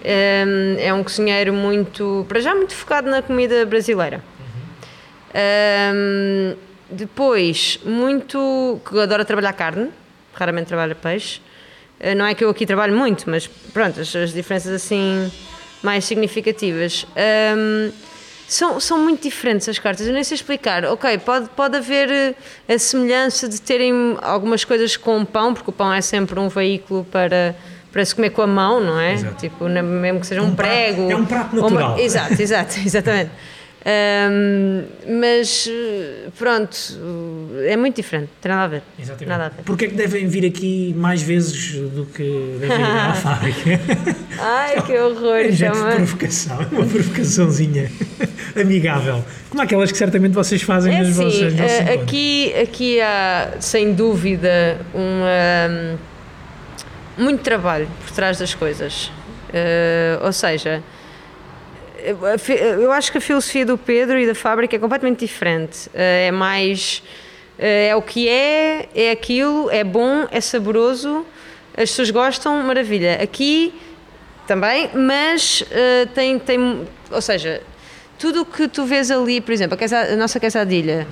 [0.04, 0.46] é,
[0.80, 4.24] é um cozinheiro muito, para já muito focado na comida brasileira.
[4.39, 5.96] Uhum.
[5.96, 6.56] Um,
[6.91, 9.89] depois, muito, que adora trabalhar carne,
[10.34, 11.41] raramente trabalha peixe.
[12.00, 15.32] Eh, não é que eu aqui trabalho muito, mas pronto, as, as diferenças assim
[15.82, 17.08] mais significativas.
[17.58, 17.91] Um,
[18.48, 20.86] são, são muito diferentes as cartas, eu nem sei explicar.
[20.86, 22.36] Ok, pode, pode haver eh,
[22.74, 27.06] a semelhança de terem algumas coisas com pão, porque o pão é sempre um veículo
[27.06, 27.56] para,
[27.91, 29.14] para se comer com a mão, não é?
[29.14, 29.36] Exato.
[29.36, 31.08] Tipo, mesmo que seja um, um prego.
[31.08, 31.91] Prato, é um prato natural.
[31.94, 33.32] Uma, exato, exato, exatamente.
[33.86, 34.84] Um,
[35.19, 35.69] mas
[36.38, 36.77] pronto,
[37.67, 38.84] é muito diferente, tem nada a ver.
[38.97, 39.29] Exatamente.
[39.29, 39.63] Nada a ver.
[39.63, 43.81] Porquê é que devem vir aqui mais vezes do que devem ir à fábrica?
[44.39, 45.36] Ai, que horror!
[45.36, 47.91] É de provocação, é uma provocaçãozinha
[48.55, 49.23] amigável.
[49.49, 53.93] Como aquelas que certamente vocês fazem é nas assim, vossas uh, aqui, aqui há, sem
[53.93, 55.97] dúvida, um,
[57.17, 59.11] muito trabalho por trás das coisas.
[59.49, 60.81] Uh, ou seja,
[62.82, 65.89] eu acho que a filosofia do Pedro e da fábrica é completamente diferente.
[65.93, 67.04] É mais.
[67.58, 71.26] É o que é, é aquilo, é bom, é saboroso,
[71.78, 73.22] as pessoas gostam, maravilha.
[73.22, 73.74] Aqui
[74.47, 75.64] também, mas
[76.14, 76.88] tem, tem.
[77.12, 77.62] Ou seja,
[78.18, 81.08] tudo o que tu vês ali, por exemplo, a, a nossa quesadilha,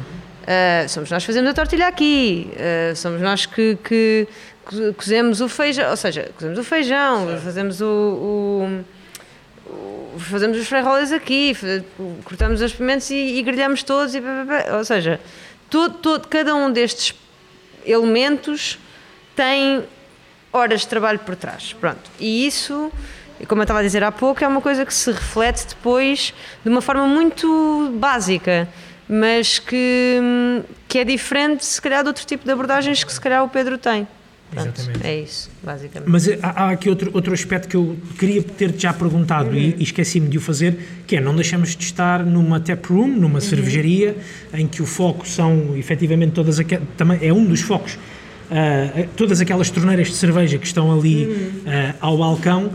[0.89, 2.51] somos nós que fazemos a tortilha aqui,
[2.95, 4.27] somos nós que, que
[4.97, 7.41] cozemos o feijão, ou seja, cozemos o feijão, certo.
[7.41, 8.83] fazemos o, o,
[10.17, 11.55] fazemos os frijoles aqui,
[12.23, 14.21] cortamos os pimentos e, e grelhamos todos, e,
[14.75, 15.19] ou seja,
[15.69, 17.15] todo, todo, cada um destes
[17.85, 18.77] elementos
[19.35, 19.83] tem
[20.51, 22.91] horas de trabalho por trás, pronto, e isso
[23.47, 26.31] como eu estava a dizer há pouco, é uma coisa que se reflete depois
[26.63, 28.67] de uma forma muito básica
[29.13, 33.43] mas que, que é diferente, se calhar, de outro tipo de abordagens que se calhar
[33.43, 34.07] o Pedro tem.
[34.51, 35.07] Pronto, Exatamente.
[35.07, 36.09] É isso, basicamente.
[36.09, 39.55] Mas há, há, aqui outro, outro aspecto que eu queria ter-te já perguntado uhum.
[39.55, 40.77] e, e esqueci-me de o fazer,
[41.07, 43.41] que é não deixamos de estar numa tap room, numa uhum.
[43.41, 44.17] cervejaria,
[44.53, 46.85] em que o foco são efetivamente todas aquelas.
[46.97, 47.93] Também é um dos focos.
[47.93, 51.33] Uh, todas aquelas torneiras de cerveja que estão ali uhum.
[51.65, 52.71] uh, ao balcão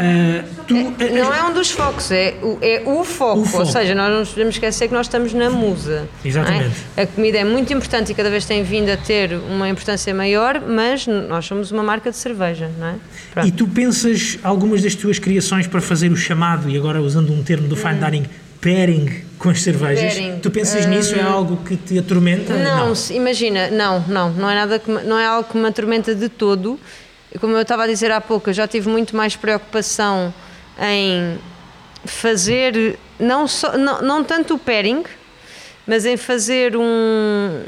[0.00, 3.64] Uh, tu, é, não é um dos focos, é o, é o, foco, o foco.
[3.64, 6.08] Ou seja, nós não podemos esquecer que nós estamos na musa.
[6.24, 6.74] Exatamente.
[6.96, 7.02] É?
[7.02, 10.58] A comida é muito importante e cada vez tem vindo a ter uma importância maior,
[10.66, 12.94] mas nós somos uma marca de cerveja, não é?
[13.34, 13.48] Pronto.
[13.48, 17.42] E tu pensas algumas das tuas criações para fazer o chamado, e agora usando um
[17.42, 18.10] termo do fine hum.
[18.10, 18.26] dining,
[18.58, 20.14] pairing com as cervejas.
[20.14, 20.38] Pairing.
[20.40, 21.14] Tu pensas um, nisso?
[21.14, 22.54] É algo que te atormenta?
[22.54, 26.14] Não, não, imagina, não, não, não é nada que, não é algo que me atormenta
[26.14, 26.80] de todo
[27.38, 30.34] como eu estava a dizer há pouco, eu já tive muito mais preocupação
[30.80, 31.38] em
[32.04, 35.04] fazer, não, só, não, não tanto o pairing,
[35.86, 37.62] mas em fazer um.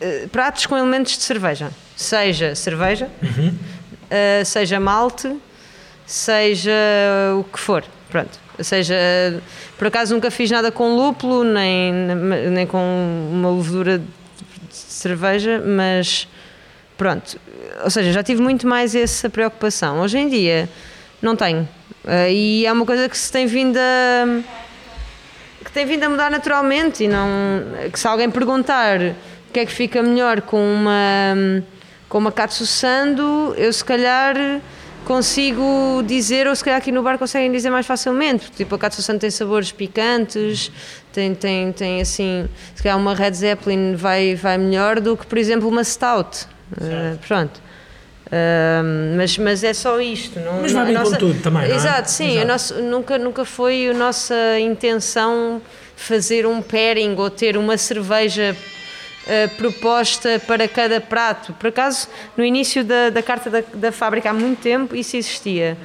[0.00, 1.70] Uh, pratos com elementos de cerveja.
[1.94, 3.48] Seja cerveja, uhum.
[3.50, 5.36] uh, seja malte,
[6.06, 6.72] seja
[7.38, 7.84] o que for.
[8.08, 8.38] Pronto.
[8.58, 8.94] Ou seja,
[9.78, 11.92] por acaso nunca fiz nada com lúpulo, nem,
[12.50, 12.78] nem com
[13.32, 14.04] uma levedura de
[14.70, 16.28] cerveja, mas
[17.00, 17.40] pronto,
[17.82, 20.02] ou seja, já tive muito mais essa preocupação.
[20.02, 20.68] Hoje em dia
[21.22, 21.66] não tenho.
[22.04, 24.42] Uh, e é uma coisa que se tem vindo a
[25.64, 27.26] que tem vindo a mudar naturalmente e não
[27.90, 31.62] que se alguém perguntar o que é que fica melhor com uma
[32.06, 34.60] com uma katsu sando, eu se calhar
[35.06, 38.78] consigo dizer, ou se calhar aqui no bar conseguem dizer mais facilmente, porque tipo a
[38.78, 40.70] katsu sando tem sabores picantes,
[41.14, 45.38] tem, tem, tem assim, se calhar uma Red Zeppelin vai, vai melhor do que por
[45.38, 46.46] exemplo uma Stout.
[46.72, 47.60] Uh, pronto.
[48.26, 50.38] Uh, mas, mas é só isto.
[50.38, 51.76] Não, mas vai bem nossa, com tudo também, não é?
[51.76, 52.32] Exato, sim.
[52.32, 52.46] Exato.
[52.46, 55.60] Nosso, nunca, nunca foi a nossa intenção
[55.96, 61.52] fazer um pairing ou ter uma cerveja uh, proposta para cada prato.
[61.54, 65.76] Por acaso, no início da, da carta da, da fábrica, há muito tempo, isso existia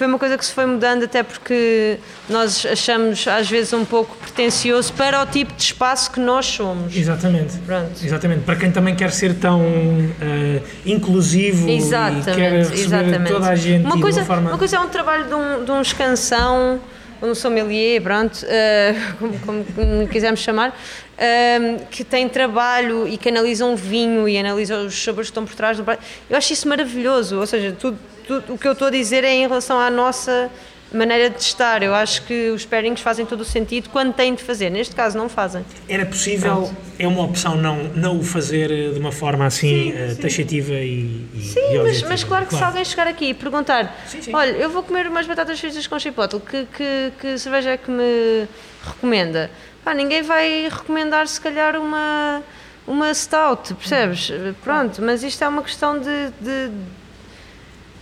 [0.00, 4.16] foi uma coisa que se foi mudando, até porque nós achamos às vezes um pouco
[4.16, 6.96] pretencioso para o tipo de espaço que nós somos.
[6.96, 7.58] Exatamente.
[7.58, 8.02] Pronto.
[8.02, 8.40] Exatamente.
[8.40, 13.30] Para quem também quer ser tão uh, inclusivo exatamente, e quer receber exatamente.
[13.30, 14.50] toda a gente uma coisa, uma forma...
[14.52, 16.80] Uma coisa é um trabalho de um, de um escansão,
[17.20, 23.66] um sommelier, pronto, uh, como, como, quisermos chamar, uh, que tem trabalho e que analisa
[23.66, 26.02] um vinho e analisa os sabores que estão por trás do prato.
[26.30, 27.98] Eu acho isso maravilhoso, ou seja, tudo
[28.48, 30.50] o que eu estou a dizer é em relação à nossa
[30.92, 31.82] maneira de estar.
[31.82, 34.70] Eu acho que os pairings fazem todo o sentido quando têm de fazer.
[34.70, 35.64] Neste caso, não fazem.
[35.88, 39.92] Era possível, é uma opção não, não o fazer eh, de uma forma assim sim,
[39.92, 40.22] uh, sim.
[40.22, 42.64] taxativa e, e Sim, e mas, mas, claro que claro.
[42.64, 45.98] se alguém chegar aqui e perguntar sim, olha, eu vou comer umas batatas fritas com
[45.98, 48.46] chipotle, que, que, que cerveja é que me
[48.84, 49.50] recomenda?
[49.84, 52.42] Pá, ninguém vai recomendar se calhar uma
[52.86, 54.32] uma stout, percebes?
[54.64, 56.70] Pronto, mas isto é uma questão de, de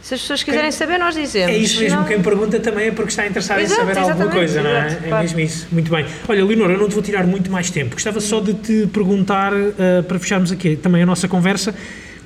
[0.09, 1.55] se as pessoas quiserem quem, saber, nós dizemos.
[1.55, 2.07] É isso mesmo, não...
[2.07, 4.87] quem pergunta também é porque está interessado Exato, em saber alguma coisa, não é?
[4.87, 5.23] Exato, é claro.
[5.23, 5.69] mesmo isso.
[5.71, 6.07] Muito bem.
[6.27, 7.93] Olha, Leonor, eu não te vou tirar muito mais tempo.
[7.95, 11.75] Gostava só de te perguntar, uh, para fecharmos aqui também a nossa conversa,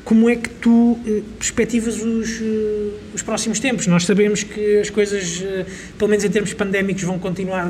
[0.04, 3.88] como é que tu uh, perspectivas os, uh, os próximos tempos?
[3.88, 5.42] Nós sabemos que as coisas,
[5.98, 7.68] pelo menos em termos pandémicos, vão continuar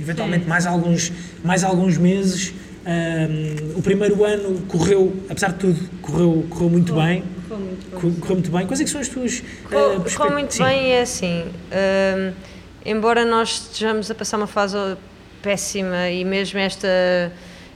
[0.00, 1.12] eventualmente mais alguns,
[1.44, 2.54] mais alguns meses.
[3.76, 7.04] O primeiro ano correu, apesar de tudo, correu, correu muito Bom.
[7.04, 8.00] bem Correu muito bem.
[8.20, 8.66] Correu muito bem.
[8.66, 10.64] Quais é são as tuas uh, Correu muito Sim.
[10.64, 12.34] bem é assim, uh,
[12.84, 14.76] embora nós estejamos a passar uma fase
[15.42, 17.32] péssima e mesmo esta,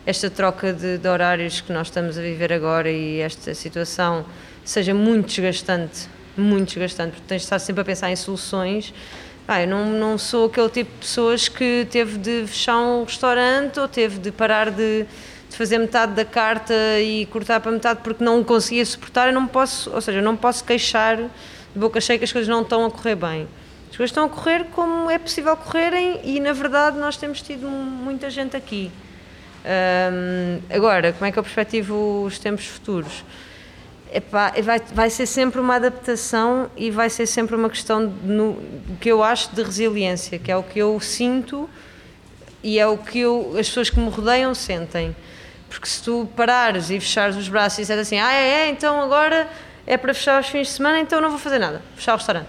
[0.06, 4.24] esta troca de, de horários que nós estamos a viver agora e esta situação
[4.64, 8.94] seja muito desgastante, muito desgastante, porque tens de estar sempre a pensar em soluções.
[9.46, 13.78] Ah, eu não, não sou aquele tipo de pessoas que teve de fechar um restaurante
[13.78, 15.06] ou teve de parar de
[15.54, 19.46] de fazer metade da carta e cortar para metade porque não conseguia suportar, eu não
[19.46, 21.30] posso, ou seja, não posso queixar de
[21.76, 23.42] boca cheia que as coisas não estão a correr bem.
[23.42, 27.40] As As coisas estão a correr como é possível correrem e, na verdade, nós temos
[27.40, 28.90] tido muita gente aqui.
[30.68, 33.24] Agora, como é que eu perspectivo os tempos futuros?
[34.14, 38.62] Epá, vai, vai ser sempre uma adaptação e vai ser sempre uma questão de, no,
[39.00, 41.68] que eu acho de resiliência, que é o que eu sinto
[42.62, 45.16] e é o que eu, as pessoas que me rodeiam sentem.
[45.68, 49.02] Porque se tu parares e fechares os braços e disseres assim, ah, é, é, então
[49.02, 49.48] agora
[49.84, 52.48] é para fechar os fins de semana, então não vou fazer nada, fechar o restaurante.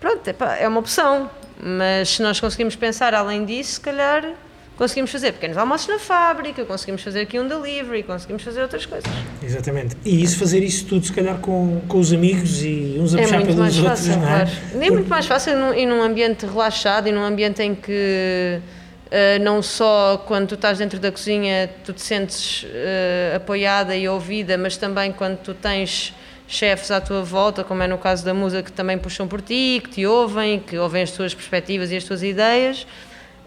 [0.00, 1.30] Pronto, epá, é uma opção,
[1.62, 4.32] mas se nós conseguimos pensar além disso, se calhar
[4.76, 9.10] conseguimos fazer pequenos almoços na fábrica, conseguimos fazer aqui um delivery, conseguimos fazer outras coisas.
[9.42, 9.96] Exatamente.
[10.04, 13.22] E isso, fazer isso tudo, se calhar, com, com os amigos e uns a é
[13.22, 14.44] puxar pelos mais outros, fácil, não é?
[14.44, 14.50] Claro.
[14.74, 18.60] Nem muito mais fácil num, e num ambiente relaxado e num ambiente em que
[19.06, 24.06] uh, não só quando tu estás dentro da cozinha tu te sentes uh, apoiada e
[24.06, 26.14] ouvida, mas também quando tu tens
[26.48, 29.80] chefes à tua volta, como é no caso da Musa, que também puxam por ti,
[29.82, 32.86] que te ouvem, que ouvem as tuas perspectivas e as tuas ideias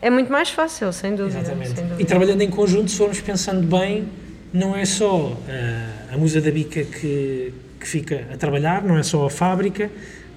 [0.02, 1.40] é muito mais fácil, sem dúvida.
[1.40, 1.76] Exatamente.
[1.76, 2.02] Sem dúvida.
[2.02, 4.08] E trabalhando em conjunto, se formos pensando bem,
[4.54, 5.36] não é só uh,
[6.14, 9.90] a Musa da Bica que, que fica a trabalhar, não é só a fábrica.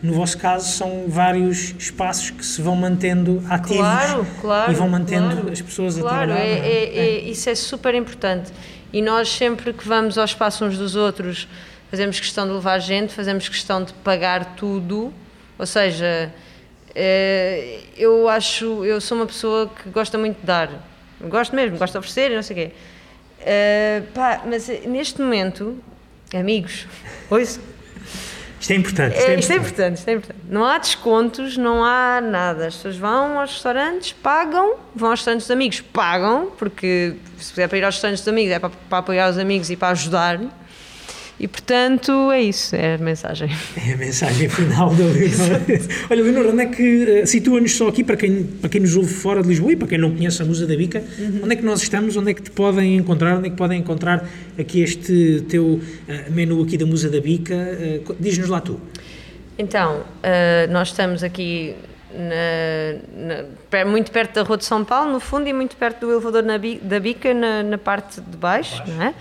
[0.02, 4.88] No vosso caso, são vários espaços que se vão mantendo ativos claro, claro, e vão
[4.88, 6.44] mantendo claro, as pessoas claro, a trabalhar.
[6.44, 6.96] É, é?
[6.96, 8.50] é, é, isso é super importante.
[8.92, 11.46] E nós, sempre que vamos ao espaço uns dos outros,
[11.88, 15.14] fazemos questão de levar gente, fazemos questão de pagar tudo,
[15.56, 16.32] ou seja
[16.94, 20.70] eh, eu acho, eu sou uma pessoa que gosta muito de dar,
[21.20, 22.74] gosto mesmo, gosto de oferecer e não sei o quê.
[23.42, 25.76] Uh, pá, mas neste momento,
[26.32, 26.86] amigos,
[27.28, 27.60] ouço.
[28.60, 29.18] Isto é importante.
[29.18, 30.40] Isto é, isto é importante, isto é importante.
[30.48, 32.68] Não há descontos, não há nada.
[32.68, 37.68] As pessoas vão aos restaurantes, pagam, vão aos restaurantes dos amigos, pagam, porque se puder
[37.68, 40.38] para ir aos restaurantes dos amigos é para, para apoiar os amigos e para ajudar.
[41.40, 43.48] E portanto é isso, é a mensagem.
[43.76, 45.60] É a mensagem final da Leonor.
[46.10, 49.12] Olha, Leonor, onde é que uh, situa-nos só aqui para quem, para quem nos ouve
[49.12, 51.40] fora de Lisboa e para quem não conhece a Musa da Bica, uhum.
[51.42, 53.80] onde é que nós estamos, onde é que te podem encontrar, onde é que podem
[53.80, 54.28] encontrar
[54.58, 55.80] aqui este teu uh,
[56.30, 57.54] menu aqui da Musa da Bica?
[57.54, 58.80] Uh, Diz-nos lá tu.
[59.58, 60.04] Então,
[60.70, 61.74] nós estamos aqui
[62.14, 63.44] na,
[63.74, 66.42] na, muito perto da Rua de São Paulo, no fundo, e muito perto do elevador
[66.82, 69.14] da Bica, na, na, parte de baixo, baixo.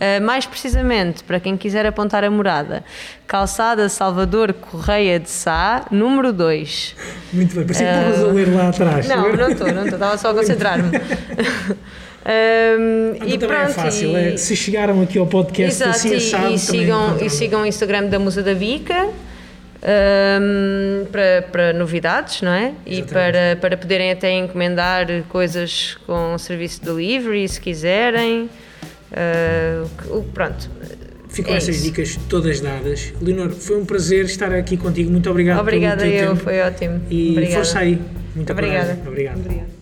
[0.00, 0.18] É?
[0.18, 2.84] Uh, mais precisamente, para quem quiser apontar a morada,
[3.26, 6.96] Calçada Salvador Correia de Sá, número 2.
[7.32, 9.08] Muito bem, parecia que estavas a ler lá atrás.
[9.08, 10.90] Não, não estou, não estou, estava só a concentrar-me.
[12.28, 14.34] Um, então e também é pronto, é fácil, e...
[14.34, 18.04] é, se chegaram aqui ao podcast Exato, assim assado, e, sigam, e sigam o Instagram
[18.04, 19.08] da Musa da Bica
[19.82, 22.72] um, para, para, novidades, não é?
[22.84, 22.98] Exatamente.
[22.98, 28.50] E para, para poderem até encomendar coisas com serviço de delivery, se quiserem.
[29.10, 30.68] Uh, pronto.
[31.28, 31.84] Ficam é essas isso.
[31.84, 33.12] dicas todas dadas.
[33.20, 35.10] Leonor, foi um prazer estar aqui contigo.
[35.10, 36.42] Muito obrigado Obrigada pelo teu eu, tempo.
[36.42, 37.02] foi ótimo.
[37.10, 37.56] E Obrigada.
[37.56, 38.00] força aí.
[38.34, 38.98] Muito obrigada.
[39.06, 39.38] Obrigado.
[39.38, 39.78] Obrigada.